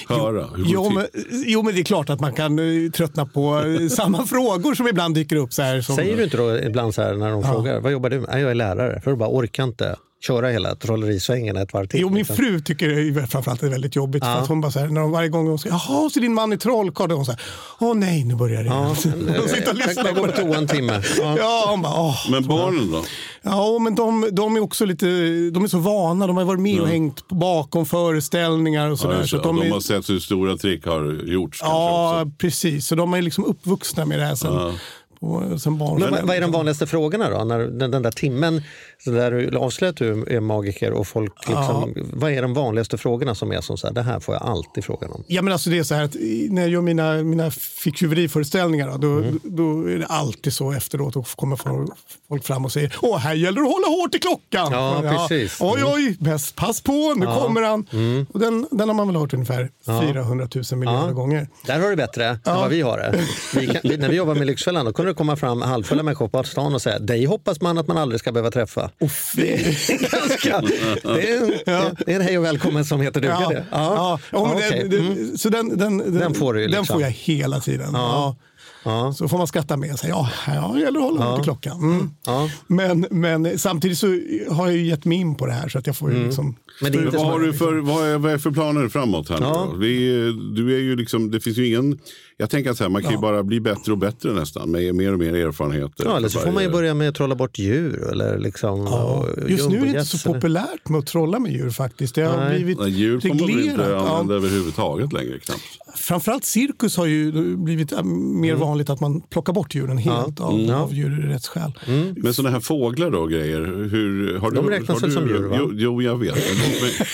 [0.08, 0.50] Höra.
[0.58, 1.08] Jo det men,
[1.46, 4.88] jo, men det är klart att man kan eh, tröttna på eh, samma frågor som
[4.88, 5.54] ibland dyker upp.
[5.54, 8.10] Så här, som, Säger du inte då ibland så här när de frågar, vad jobbar
[8.10, 8.42] du med?
[8.42, 9.02] Jag är lärare.
[9.02, 9.96] För du bara orkar inte
[10.28, 12.00] köra hela trollerisvängen ett varv till.
[12.00, 12.36] Jo, min liksom.
[12.36, 14.24] fru tycker det är framförallt det är väldigt jobbigt.
[14.24, 16.34] För att hon bara så här, när de varje gång hon säger jaha, så din
[16.34, 17.10] man är trollkarl.
[17.10, 17.42] Då hon säger
[17.80, 19.36] åh nej, nu börjar det Ja, igen.
[19.40, 20.44] Hon sitter och jag, lyssnar jag på går på det.
[20.44, 21.02] toa en timme.
[21.20, 21.36] Ja.
[21.44, 22.32] Ja, hon bara, åh.
[22.32, 23.04] Men barnen då?
[23.42, 25.06] Ja, men de, de är också lite,
[25.54, 26.28] de är så vana.
[26.28, 29.18] De har varit med och hängt bakom föreställningar och Ja, sådär.
[29.18, 31.60] jag så att de de är, har sett hur stora trick har gjorts.
[31.62, 32.88] ja, precis.
[32.88, 34.74] Så de är liksom uppvuxna med det här sen,
[35.20, 36.00] på, sen barn.
[36.00, 37.44] Men vad, vad är de vanligaste frågorna då?
[37.44, 38.62] När, den, den där timmen
[39.04, 43.52] så där avslöjar du är magiker och folk liksom, vad är de vanligaste frågorna som
[43.52, 45.24] är som så här, det här får jag alltid frågan om?
[45.28, 46.16] Ja, men alltså det är så här att
[46.50, 49.40] när jag gör mina, mina ficktjuveriföreställningar då, Mm.
[49.44, 53.62] då är det alltid så efteråt och kommer folk- fram och säger Åh, här gäller
[53.62, 54.72] det att hålla hårt i klockan.
[54.72, 55.58] Ja, precis.
[55.62, 55.94] Oj, Mm.
[55.94, 57.86] oj, bäst, pass på, nu kommer han.
[58.34, 61.12] Och den, den har man väl hört ungefär 400 000 miljoner Ja.
[61.14, 61.48] gånger.
[61.66, 63.20] Där har du bättre än vad vi har det.
[63.60, 66.28] Vi kan, vi, när vi jobbar med Lyxfällan då kunde det komma fram halvfulla människor
[66.28, 68.90] på stan och säga dig hoppas man att man aldrig ska behöva träffa.
[69.36, 70.62] Det är, ganska,
[71.04, 73.66] det är, en, det är en hej och välkommen som heter duga det.
[73.72, 74.20] ja.
[74.32, 74.88] ja, okej.
[74.90, 75.16] den, Mm.
[75.16, 76.94] den, så den, den, den, Den får du ju den liksom.
[76.96, 77.90] får jag hela tiden.
[77.94, 78.36] Ja.
[78.84, 79.14] Ja.
[79.14, 80.10] Så får man skratta med sig.
[80.10, 81.36] Ja, ja det gäller att hålla ja.
[81.36, 81.78] till klockan.
[81.78, 82.10] Mm.
[82.26, 82.50] Ja.
[82.68, 84.08] Men, men samtidigt så
[84.50, 86.46] har jag ju gett mig in på det här så att jag får ju liksom...
[86.46, 86.56] Mm.
[86.82, 88.88] Men det är Men inte vad, har du för, vad, är, vad är för planer
[88.88, 89.30] framåt?
[89.30, 89.74] Här nu Ja.
[89.80, 90.10] Vi,
[90.56, 92.00] du är ju liksom, det finns ju ingen...
[92.38, 93.22] Jag tänker att här, man kan ju Ja.
[93.22, 96.06] bara bli bättre och bättre nästan med mer och mer erfarenheter.
[96.06, 98.08] Ja, eller så får man ju börja med att trolla bort djur.
[98.12, 101.40] Eller liksom, Ja, och just nu är det inte så eller- populärt med att trolla
[101.40, 102.16] med djur faktiskt.
[102.16, 102.56] Det har Nej.
[102.56, 103.70] blivit Nej, Djur får man väl reglerat.
[103.80, 104.10] inte Ja.
[104.10, 105.62] använda överhuvudtaget längre knappt.
[105.96, 110.54] Framförallt cirkus har ju blivit äh, mer vanligt att man plockar bort djuren helt av,
[110.54, 110.66] Mm.
[110.66, 110.76] Ja.
[110.76, 111.72] av djurrättsskäl.
[112.16, 113.62] Men sådana här fåglar då och grejer.
[113.92, 115.58] Hur, har De du, räknas har väl du, som djur, va?
[115.60, 116.36] Jo, jo jag vet.
[116.36, 117.06] Men de-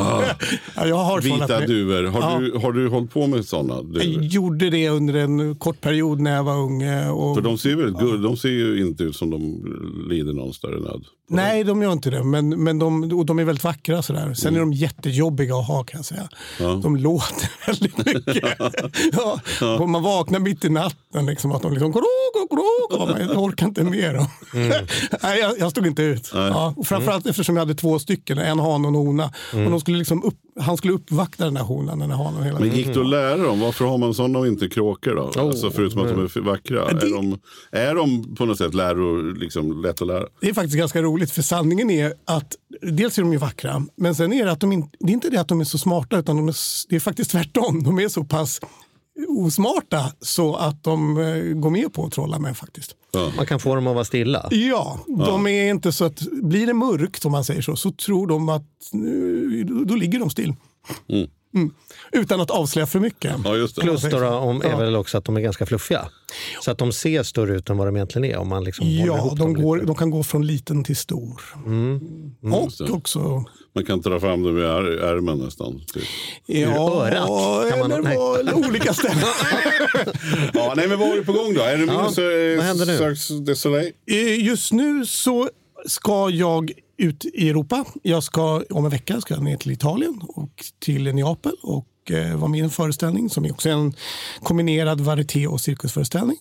[0.00, 0.22] ah,
[0.76, 2.04] Ja, jag har vita duvor.
[2.04, 2.38] Har, Ja.
[2.40, 3.74] du, har du hållit på med sådana?
[3.74, 4.22] Jag duvor?
[4.22, 6.82] gjorde det under en kort period när jag var ung.
[7.10, 7.34] Och...
[7.36, 9.64] För de ser, väldigt gull, de ser ju inte ut som de
[10.10, 11.04] lider någon större nöd.
[11.26, 12.24] Nej, de gör inte det.
[12.24, 14.02] Men, men de, och de är väldigt vackra.
[14.02, 14.34] Sådär.
[14.34, 16.28] Sen är de jättejobbiga att ha kan jag säga.
[16.60, 16.80] Ja.
[16.82, 18.58] De låter väldigt mycket.
[19.12, 19.40] ja.
[19.80, 21.26] Och man vaknar mitt i natten.
[21.26, 21.92] Liksom, att de liksom...
[21.92, 22.04] Krok,
[22.34, 23.20] krok, krok.
[23.20, 24.26] Jag orkar inte mer.
[25.22, 26.30] Nej, jag, jag stod inte ut.
[26.34, 26.74] Ja.
[26.76, 28.38] Och framförallt eftersom jag hade två stycken.
[28.38, 29.32] En han och en hona.
[29.52, 31.98] Och de skulle liksom upp, han skulle uppvakta den där honan.
[31.98, 33.60] Den där hanen hela Men gick det att lära dem?
[33.60, 35.22] Varför har man sådana och inte kråkor då?
[35.22, 36.84] Oh, alltså förutom att de är vackra.
[36.92, 37.38] det- Är, de,
[37.72, 40.26] är de på något sätt läror, liksom, lätt att lära?
[40.40, 44.14] Det är faktiskt ganska roligt för sanningen är att dels är de ju vackra men
[44.14, 46.18] sen är det att de inte, det är inte det att de är så smarta
[46.18, 46.54] utan de är,
[46.88, 47.82] det är faktiskt tvärtom.
[47.82, 48.60] De är så pass
[49.28, 52.96] osmarta så att de eh, går med på att trolla med faktiskt.
[53.36, 54.48] Man kan få dem att vara stilla.
[54.50, 58.26] Ja, de är inte så att blir det mörkt om man säger så så tror
[58.26, 60.54] de att nu, då, då ligger de still.
[61.08, 61.28] Mm.
[62.12, 63.34] Utan att avslöja för mycket.
[63.44, 63.82] Ja, just det.
[63.82, 66.08] Plus då, om, är väl också att de är ganska fluffiga.
[66.64, 68.36] Så att de ser större ut än vad de egentligen är.
[68.36, 71.42] Om man liksom håller Ja, de, går, de kan gå från liten till stor.
[72.52, 72.84] Och Just det.
[72.92, 73.44] också
[73.74, 75.80] Man kan dra fram dem i är, ärmen nästan.
[75.94, 76.02] Typ.
[76.46, 79.18] Ja, örat kan man- eller på olika ställen.
[80.54, 81.60] Ja, nej, men vad har du på gång då?
[81.62, 83.92] Är du med Ja, eh, vad händer nu?
[84.06, 85.48] Eh, Just nu så
[85.86, 87.84] ska jag ut i Europa.
[88.02, 92.36] Jag ska om en vecka ska jag ner till Italien och till Neapel och eh,
[92.36, 93.94] vara med i en föreställning som är också en
[94.42, 96.36] kombinerad varieté och cirkusföreställning.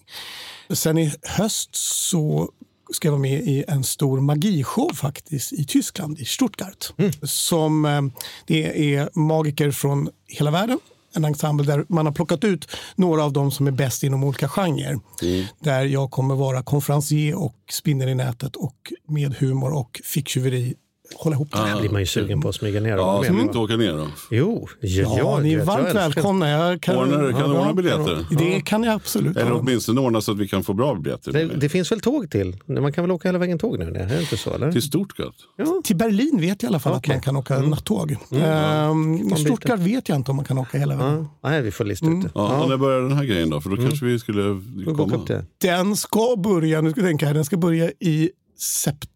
[0.70, 2.52] Sen i höst så
[2.94, 6.94] ska jag vara med i en stor magishow faktiskt i Tyskland, i Stuttgart.
[7.24, 8.02] Som, eh,
[8.46, 10.80] det är magiker från hela världen.
[11.16, 14.48] En ensemble där man har plockat ut några av dem som är bäst inom olika
[14.48, 15.00] genrer.
[15.60, 20.76] Där jag kommer vara konferencier och spinner i nätet och med humor och ficktjuveri
[21.16, 21.58] hålla ihop det.
[21.58, 24.08] Där blir man ju sugen på att smyga ner Ja, ska inte åka ner då?
[24.32, 26.50] Jo, ja, Ja, ja, ni är jag varmt älskar- välkomna.
[26.50, 28.26] Jag kan, Ordnar- kan du ja, ordna biljetter?
[28.38, 29.38] Det kan jag absolut.
[29.38, 29.58] Eller Ja.
[29.62, 31.32] åtminstone ordna så att vi kan få bra biljetter.
[31.32, 32.58] Det, det finns väl tåg till?
[32.66, 33.86] Man kan väl åka hela vägen tåg nu?
[33.86, 34.54] Är det inte så?
[34.54, 34.72] Eller?
[34.72, 35.36] Till Stuttgart?
[35.84, 37.16] Till Berlin vet jag i alla fall Okej.
[37.16, 38.16] att man kan åka nattåg.
[38.32, 41.28] Ehm, I Stuttgart vet jag inte om man kan åka hela vägen.
[41.42, 42.30] Ja, nej, vi får lista ut det.
[42.36, 43.62] Ja, När börjar den här grejen då?
[43.62, 44.62] För då kanske vi skulle
[44.96, 45.24] komma.
[45.28, 45.46] det.
[45.62, 49.13] Den ska börja, nu ska jag tänka här, den ska börja i september.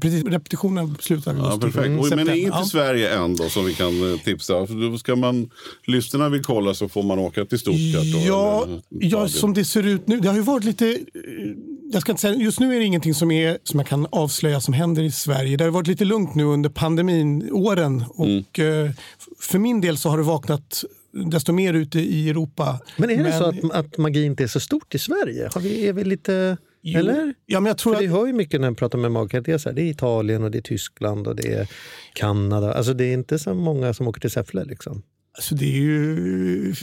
[0.00, 1.76] Precis, repetitionen slutar i Ja, perfekt.
[1.86, 2.32] Mm, men september.
[2.32, 2.64] är inte Ja.
[2.64, 4.66] Sverige än då som vi kan eh, tipsa?
[4.66, 5.50] För då ska man,
[5.86, 8.04] lyssnarna vill kolla så får man åka till Stuttgart.
[8.12, 10.20] Då, Ja, eller- ja, som det ser ut nu.
[10.20, 10.86] Det har ju varit lite...
[10.88, 10.96] eh,
[11.92, 14.60] Jag ska inte säga, just nu är det ingenting som, är, som jag kan avslöja
[14.60, 15.56] som händer i Sverige.
[15.56, 18.04] Det har varit lite lugnt nu under pandemin-åren.
[18.08, 18.90] Och, eh,
[19.40, 20.84] för min del så har det vaknat
[21.30, 22.78] desto mer ute i Europa.
[22.96, 25.50] Men är det så att, att magi inte är så stort i Sverige?
[25.54, 26.56] Har vi, är vi lite...
[26.82, 27.34] Jo, Eller?
[27.46, 29.76] Ja, men jag tror För att, vi hör ju mycket när man pratar med att
[29.76, 31.68] det är, Italien och det är Tyskland och det är
[32.14, 32.72] Kanada.
[32.74, 34.64] Alltså det är inte så många som åker till Säffle.
[34.64, 35.02] Liksom.
[35.36, 36.74] alltså, det är ju,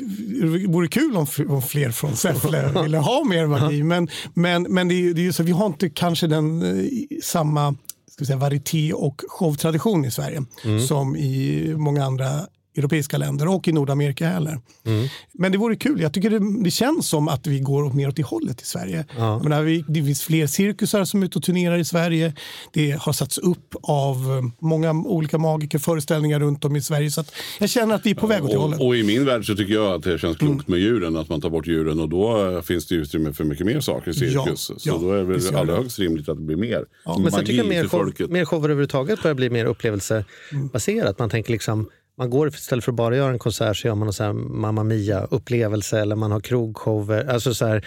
[0.41, 3.84] det vore kul om, fler från Säffle ville ha mer magi.
[3.84, 6.89] Men, men, men det är, det är så, vi har inte kanske den eh,
[7.24, 7.76] samma
[8.18, 10.43] ska vi säga, varieté och showtradition i Sverige
[10.88, 14.59] som i många andra europeiska länder och i Nordamerika heller.
[15.34, 16.01] Men det vore kul.
[16.01, 19.05] Jag tycker det, det känns som att vi går mer åt det hållet i Sverige.
[19.17, 22.34] Jag menar, vi, det finns fler cirkusar som är ute och turnerar i Sverige.
[22.73, 27.11] Det har satts upp av eh, många olika magiker, föreställningar runt om i Sverige.
[27.11, 28.80] Så att jag känner att vi är på väg åt det hållet.
[28.80, 31.30] Och, och i min värld så tycker jag att det känns klokt med djuren, att
[31.30, 34.13] man tar bort djuren och då eh, finns det utrymme för mycket mer saker i
[34.13, 34.71] cirkus.
[34.73, 36.86] Ja, så ja, då är det väl allra högst rimligt att det blir mer
[37.19, 41.19] Men sen tycker jag mer, show, mer shower överhuvudtaget börjar bli mer upplevelsebaserat.
[41.19, 44.11] Man tänker liksom, man går istället för att bara göra en konsert så gör man
[44.20, 47.30] en Mamma Mia-upplevelse eller man har krogshower.
[47.30, 47.86] Alltså så här,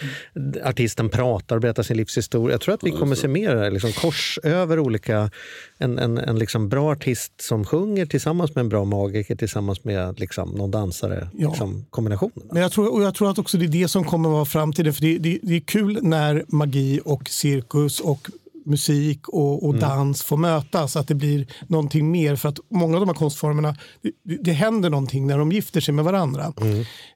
[0.64, 2.54] artisten pratar och berättar sin livshistoria.
[2.54, 5.30] Jag tror att vi kommer se mer liksom, kors över olika...
[5.78, 10.20] En, en, en liksom bra artist som sjunger tillsammans med en bra magiker tillsammans med
[10.20, 11.28] liksom, någon dansare.
[11.38, 11.48] Ja.
[11.48, 12.48] Liksom, kombinationen.
[12.52, 14.44] Men jag tror, och jag tror att också det är det som kommer att vara
[14.44, 14.94] framtiden.
[14.94, 18.28] För det, det, det är kul när magi och cirkus och
[18.66, 20.96] musik och, och dans får mötas.
[20.96, 22.36] Att det blir någonting mer.
[22.36, 25.94] För att många av de här konstformerna, det, det händer någonting när de gifter sig
[25.94, 26.52] med varandra.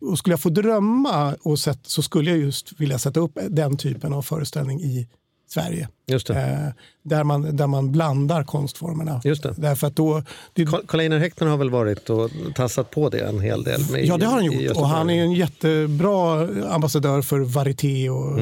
[0.00, 3.76] Och skulle jag få drömma och sätt, så skulle jag just vilja sätta upp den
[3.76, 5.08] typen av föreställning i
[5.48, 5.88] Sverige.
[6.36, 6.68] Eh,
[7.02, 9.20] där, man, där man blandar konstformerna.
[9.24, 9.54] Just det.
[9.56, 10.22] Därför att då,
[10.52, 13.80] det, Karl-Einar Häckner har väl varit och tassat på det en hel del?
[13.90, 14.76] med- Ja, det har han gjort.
[14.76, 18.10] Och han är en jättebra ambassadör för varieté.
[18.10, 18.38] Och,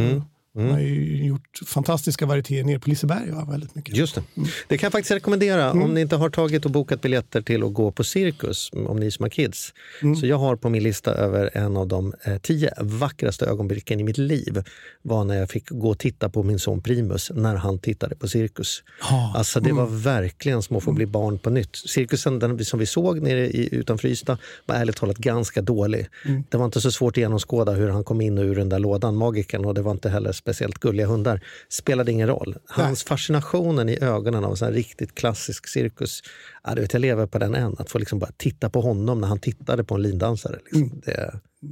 [0.54, 3.28] Han har ju gjort fantastiska varietéer nere på Liseberg.
[3.28, 3.96] Ja, väldigt mycket.
[3.96, 4.22] Just det.
[4.68, 7.72] Det kan jag faktiskt rekommendera om ni inte har tagit och bokat biljetter till att
[7.72, 9.72] gå på cirkus, om ni som har kids.
[10.20, 14.04] Så jag har på min lista över en av de eh, tio vackraste ögonblicken i
[14.04, 14.62] mitt liv
[15.02, 18.28] var när jag fick gå och titta på min son Primus när han tittade på
[18.28, 18.82] cirkus.
[19.10, 19.32] Ja.
[19.36, 21.76] Alltså det var verkligen som att få bli barn på nytt.
[21.76, 26.06] Cirkusen den som vi såg nere i, utanför Ystad var ärligt talat ganska dålig.
[26.48, 28.78] Det var inte så svårt att genomskåda hur han kom in och ur den där
[28.78, 31.40] lådan, magiken, och det var inte heller speciellt gulliga hundar.
[31.68, 32.56] Spelade ingen roll.
[32.68, 36.22] Hans fascinationen i ögonen av en sån här riktigt klassisk cirkus,
[36.66, 37.76] ja, du vet, jag lever på den än.
[37.78, 40.58] Att få liksom bara titta på honom när han tittade på en lindansare.
[40.64, 41.00] Liksom.
[41.04, 41.12] Det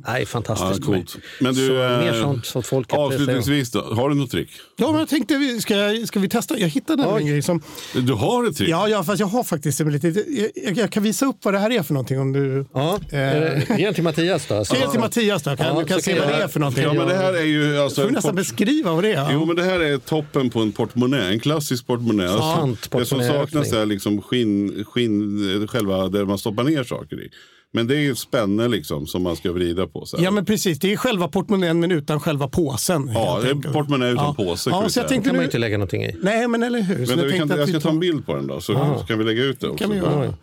[0.05, 0.80] är fantastiskt.
[0.88, 1.03] Ja.
[1.41, 3.01] Men du, så eh, mer sånt säger jag.
[3.01, 4.51] Avslutningsvis då, har du något trick?
[4.76, 6.59] Ja, men jag tänkte, vi- ska, jag- ska vi testa?
[6.59, 7.62] Jag hittade en grej som...
[7.95, 8.68] Du har ett trick?
[8.68, 10.09] Ja, ja, fast jag har faktiskt en lite...
[10.09, 12.66] Jag, jag, jag kan visa upp vad det här är för någonting om du...
[12.74, 14.55] Ja, Eh, ge den till Mattias då.
[14.80, 15.57] Ge till Mattias då?
[15.57, 16.84] Kan, Ja, du kan så se vad det är för någonting.
[16.84, 18.01] Ja, men det här är ju alltså...
[18.01, 19.32] Du får nästan port- beskriva vad det är.
[19.32, 21.28] Jo, men det här är toppen på en portmonnä.
[21.28, 22.28] En klassisk portmonnä.
[22.28, 27.31] Sant det som saknas är liksom skinn, skinn, själva där man stoppar ner saker i.
[27.72, 30.07] Men det är ju spänne liksom som man ska vrida på.
[30.07, 30.16] Så.
[30.20, 30.78] Ja, men precis.
[30.78, 33.11] Det är själva portmonnän men utan själva påsen.
[33.14, 35.49] Ja, det är portmonnä utan påse, kan Ja, så jag tänkte kan man ju nu...
[35.49, 36.16] inte lägga någonting i.
[36.22, 37.07] Nej, men eller hur.
[37.07, 39.05] Så Men jag, kan, att jag vi ska ta en bild på den då, så
[39.09, 39.85] kan vi lägga ut det också.
[39.85, 40.35] kan vi göra.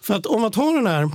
[0.00, 1.10] För att om man tar den här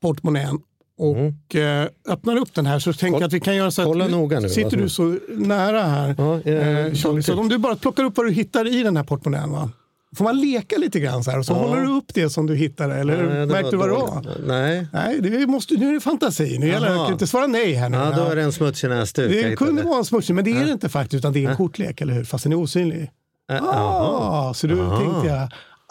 [0.00, 0.58] portmonnän
[0.98, 3.94] och eh, öppnar upp den här så tänker jag att vi kan göra så att...
[3.94, 4.10] Mm.
[4.10, 7.76] noga nu, Sitter du så nära här, Ja, eh, eh, Charlie, så om du bara
[7.76, 9.50] plockar upp vad du hittar i den här portmonnän.
[9.50, 9.70] Va?
[10.16, 12.54] Får man leka lite grann så här och så håller du upp det som du
[12.56, 14.36] hittar eller Nej, märkte du vad det var?
[14.46, 14.86] Nej.
[14.92, 16.58] Nej, det måste, nu är det fantasi.
[16.58, 17.96] Nu gäller det inte svara nej här nu.
[17.96, 18.32] Ja, då Ja.
[18.32, 19.30] är det en smutsig näsduk.
[19.30, 19.88] Det kunde hittade.
[19.88, 22.12] vara en smutsig, men det är det inte faktiskt, utan det är en kortlek, eller
[22.14, 22.24] hur?
[22.24, 23.10] Fast den är osynlig.
[23.62, 25.48] Ah, så då tänkte jag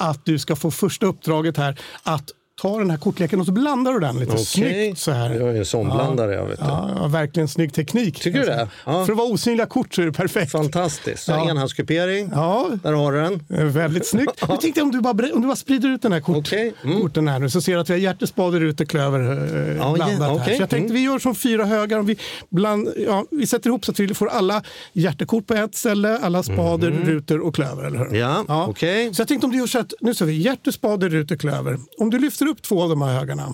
[0.09, 2.31] att du ska få första uppdraget här att
[2.61, 4.45] ta den här kortleken och så blandar du den lite Okej.
[4.45, 5.29] snyggt så här.
[5.35, 6.59] Jag är en sån blandare, jag vet.
[6.59, 8.19] Ja, ja, verkligen snygg teknik.
[8.21, 8.67] Tycker du det?
[8.85, 9.05] Ja.
[9.05, 10.51] För att vara osynliga kort så är det perfekt.
[10.51, 11.23] Fantastiskt.
[11.23, 11.49] Så Ja.
[11.49, 12.29] enhandskupering.
[12.33, 13.69] Ja, Där har du den.
[13.71, 14.31] väldigt snyggt.
[14.47, 17.01] Jag tänkte om du bara, om du bara sprider ut den här kort, Okej, mm.
[17.01, 20.19] korten här nu så ser du att vi har hjärtespade, ruter, klöver eh, Ja, blandat
[20.19, 20.35] ja, här.
[20.35, 20.55] okej.
[20.55, 20.93] Så jag tänkte Mm.
[20.95, 21.99] vi gör som fyra högar.
[21.99, 22.17] Och vi,
[22.49, 26.43] bland, ja, vi sätter ihop så att vi får alla hjärtekort på ett ställe, alla
[26.43, 27.83] spader, ruter och klöver.
[27.83, 28.07] Eller hur?
[28.07, 28.19] Mm.
[28.19, 29.13] Ja, okej.
[29.13, 31.77] Så jag tänkte om du gör så att, nu ser vi hjärte, spade, ruter, klöver.
[31.97, 33.45] Om du lyfter upp två av de här högarna.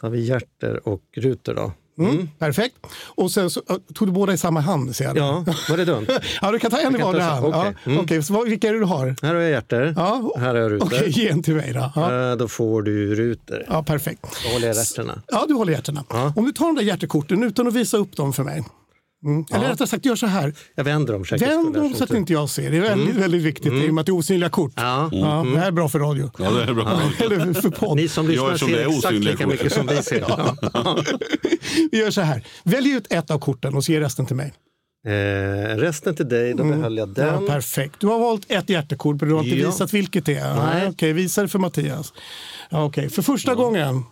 [0.00, 1.72] Då har vi hjärter och rutor då.
[1.98, 2.76] Mm, Perfekt.
[3.14, 5.16] Och sen så, äh, tog du båda i samma hand ser jag.
[5.16, 6.06] Ja, var det dumt?
[6.42, 7.46] ja, du kan ta en i vardera hand.
[7.46, 7.74] okej.
[7.84, 7.90] Ja.
[7.90, 8.04] Mm.
[8.04, 9.16] Okej, så vilka är det du har?
[9.22, 9.94] Här har jag hjärter.
[9.96, 10.32] Ja.
[10.36, 10.86] Här har jag rutor.
[10.86, 11.92] Okej, ge en till mig då.
[11.94, 13.64] Ja, Eh, Då får du rutor.
[13.68, 14.22] ja perfekt.
[14.44, 15.22] Då håller jag hjärterna.
[15.28, 16.04] Ja, du håller hjärterna.
[16.36, 18.64] Om du tar de där hjärtekorten utan att visa upp dem för mig.
[19.24, 19.44] Mm.
[19.54, 20.54] Eller rättare sagt, gör så här.
[20.74, 22.70] Jag vänder dem för Vänd dem så att inte jag ser.
[22.70, 24.72] Det är väldigt, väldigt viktigt i och med att det är osynliga kort.
[24.76, 25.08] Ja.
[25.12, 26.30] Ja, Det här är bra för radio.
[26.38, 27.00] Ja, det är bra.
[27.18, 27.96] Eller för podd.
[27.96, 29.46] Ni som lyssnar det ser exakt lika kort.
[29.46, 30.24] mycket som vi ser.
[30.28, 30.56] Ja.
[31.92, 32.46] Vi gör så här.
[32.64, 34.52] Välj ut ett av korten och ge resten till mig.
[35.06, 37.46] Eh, resten till dig, då behöll jag Ja, den.
[37.46, 37.94] perfekt.
[38.00, 39.66] Du har valt ett hjärtekort men du har inte Ja.
[39.66, 40.54] visat vilket det är.
[40.56, 40.64] Nej.
[40.74, 40.88] Nej.
[40.88, 42.12] Okej, visa det för Mattias.
[42.70, 43.08] Ja, okej.
[43.10, 44.02] För första gången,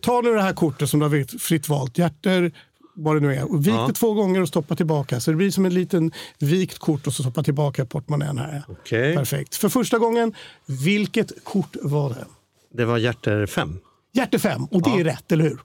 [0.00, 1.98] ta nu det här kortet som du har fritt valt.
[1.98, 2.52] Hjärter,
[2.98, 3.52] vad det nu är.
[3.52, 3.86] Och vik Ja.
[3.86, 5.20] det två gånger och stoppa tillbaka.
[5.20, 8.62] Så det blir som en liten vikt kort och så stoppa tillbaka portmonnän här.
[8.68, 9.16] Okej.
[9.16, 9.56] Perfekt.
[9.56, 10.34] För första gången,
[10.66, 12.24] vilket kort var det?
[12.74, 13.78] Det var hjärter fem.
[14.12, 15.58] Hjärte 5 och det är rätt, eller hur?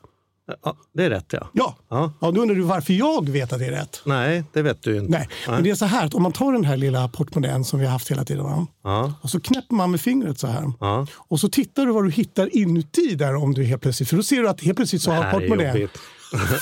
[0.63, 1.49] Ja, det är rätt ja.
[1.53, 1.75] Ja.
[1.89, 2.13] Ja.
[2.21, 2.31] ja.
[2.31, 4.01] Då undrar du varför jag vet att det är rätt.
[4.05, 5.11] Nej, det vet du inte.
[5.11, 7.79] Nej, men det är så här att om man tar den här lilla portmonnän som
[7.79, 8.67] vi har haft hela tiden.
[8.83, 9.13] Ja.
[9.21, 10.71] Och så knäpper man med fingret så här.
[10.79, 11.07] Ja.
[11.15, 14.23] Och så tittar du vad du hittar inuti där om du helt plötsligt, för då
[14.23, 15.87] ser du att helt plötsligt så har portmonnän.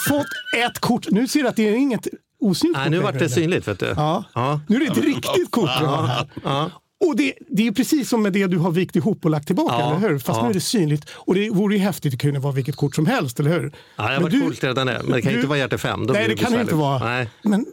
[0.08, 0.26] Fått
[0.58, 1.12] ett kort.
[1.12, 2.08] Nu ser du att det är inget
[2.40, 3.86] osynligt Nej, kort nu vart det synligt vet du.
[3.96, 4.24] Ja.
[4.34, 4.60] Ja.
[4.68, 6.28] Nu är det ett riktigt kort du har här.
[6.44, 6.72] Ja.
[7.06, 9.76] Och det, det är precis som med det du har vikt ihop och lagt tillbaka,
[9.80, 9.96] Ja.
[9.98, 10.20] eller hur?
[10.20, 10.44] Fast Ja.
[10.44, 11.10] nu är det synligt.
[11.16, 13.72] Och det vore ju häftigt att kunna vara vilket kort som helst, eller hur?
[13.96, 15.02] Ja, det Men var du- coolt redan det.
[15.04, 16.08] Men det kan ju du- inte vara hjärter fem.
[16.08, 17.00] Då Nej, blir det kan det inte vara.
[17.00, 17.30] Nej.
[17.44, 17.66] Men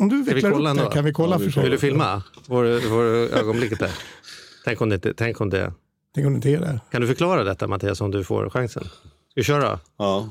[0.00, 1.64] om du vi vecklar kolla upp det kan vi kolla förstås.
[1.64, 3.04] Vill du filma vår, vår
[3.38, 3.90] ögonblicket där?
[4.64, 5.72] Tänk om, det inte, tänk om det...
[6.14, 6.80] Tänk om det inte är det.
[6.92, 8.84] Kan du förklara detta Mattias om du får chansen?
[8.84, 8.92] Ska
[9.34, 9.78] vi köra?
[9.98, 10.28] Ja.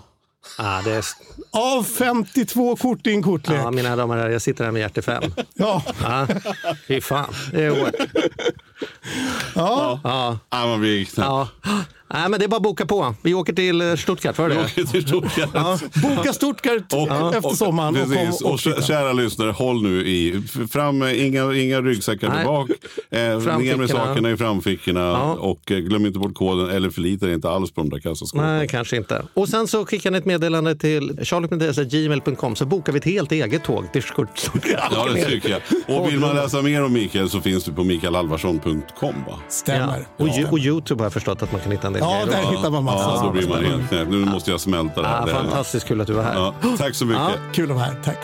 [0.57, 1.05] Ah, det är...
[1.51, 3.59] Av 52 kort i en kortlek.
[3.63, 5.23] Ja, mina damer och herrar, jag sitter här med hjärter fem.
[5.53, 5.83] Ja.
[6.03, 6.27] Ja,
[6.87, 7.33] fy fan.
[7.51, 7.93] Det är hårt.
[9.55, 9.99] Ja.
[10.03, 11.25] Ja, Ah, man blir knäpp.
[11.25, 11.47] ja.
[12.15, 13.15] Nej, men det är bara att boka på.
[13.21, 14.59] Vi åker till eh, Stuttgart, för det?
[14.59, 15.49] Åker till Stuttgart.
[15.53, 15.79] Ja.
[16.01, 16.81] Boka Stuttgart
[17.35, 18.41] efter sommaren och, precis.
[18.41, 20.41] kom, och, och, kä- kära lyssnare, håll nu i.
[20.71, 22.45] Fram inga, inga ryggsäckar Nej.
[22.45, 22.69] bak.
[23.11, 23.19] Eh,
[23.57, 24.99] ner med sakerna i framfickorna.
[24.99, 25.33] Ja.
[25.33, 28.47] Och eh, glöm inte bort koden eller förlita er inte alls på de där kassaskåpen.
[28.57, 29.21] Nej, kanske inte.
[29.33, 33.63] Och sen så skickar ni ett meddelande till charlie.gmail.com så bokar vi ett helt eget
[33.63, 34.49] tåg till Stuttgart.
[34.91, 35.61] Ja, det tycker jag.
[35.99, 39.15] Och vill man läsa mer om Mikael så finns du på mikaelalvarsson.com.
[39.27, 39.39] Va?
[39.49, 40.07] stämmer.
[40.17, 40.25] Ja.
[40.25, 42.69] Och, och Youtube har jag förstått att man kan hitta en del Ja, där hittar
[42.69, 44.07] man massa Ja, då blir man helt knäpp.
[44.07, 45.23] Nu måste jag smälta det här.
[45.23, 46.33] Ah, fantastiskt kul att du var här.
[46.33, 47.21] Ja, tack så mycket.
[47.21, 47.31] Ja.
[47.53, 48.17] Kul att vara här, tack.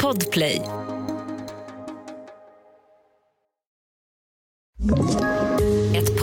[0.00, 0.62] Podplay.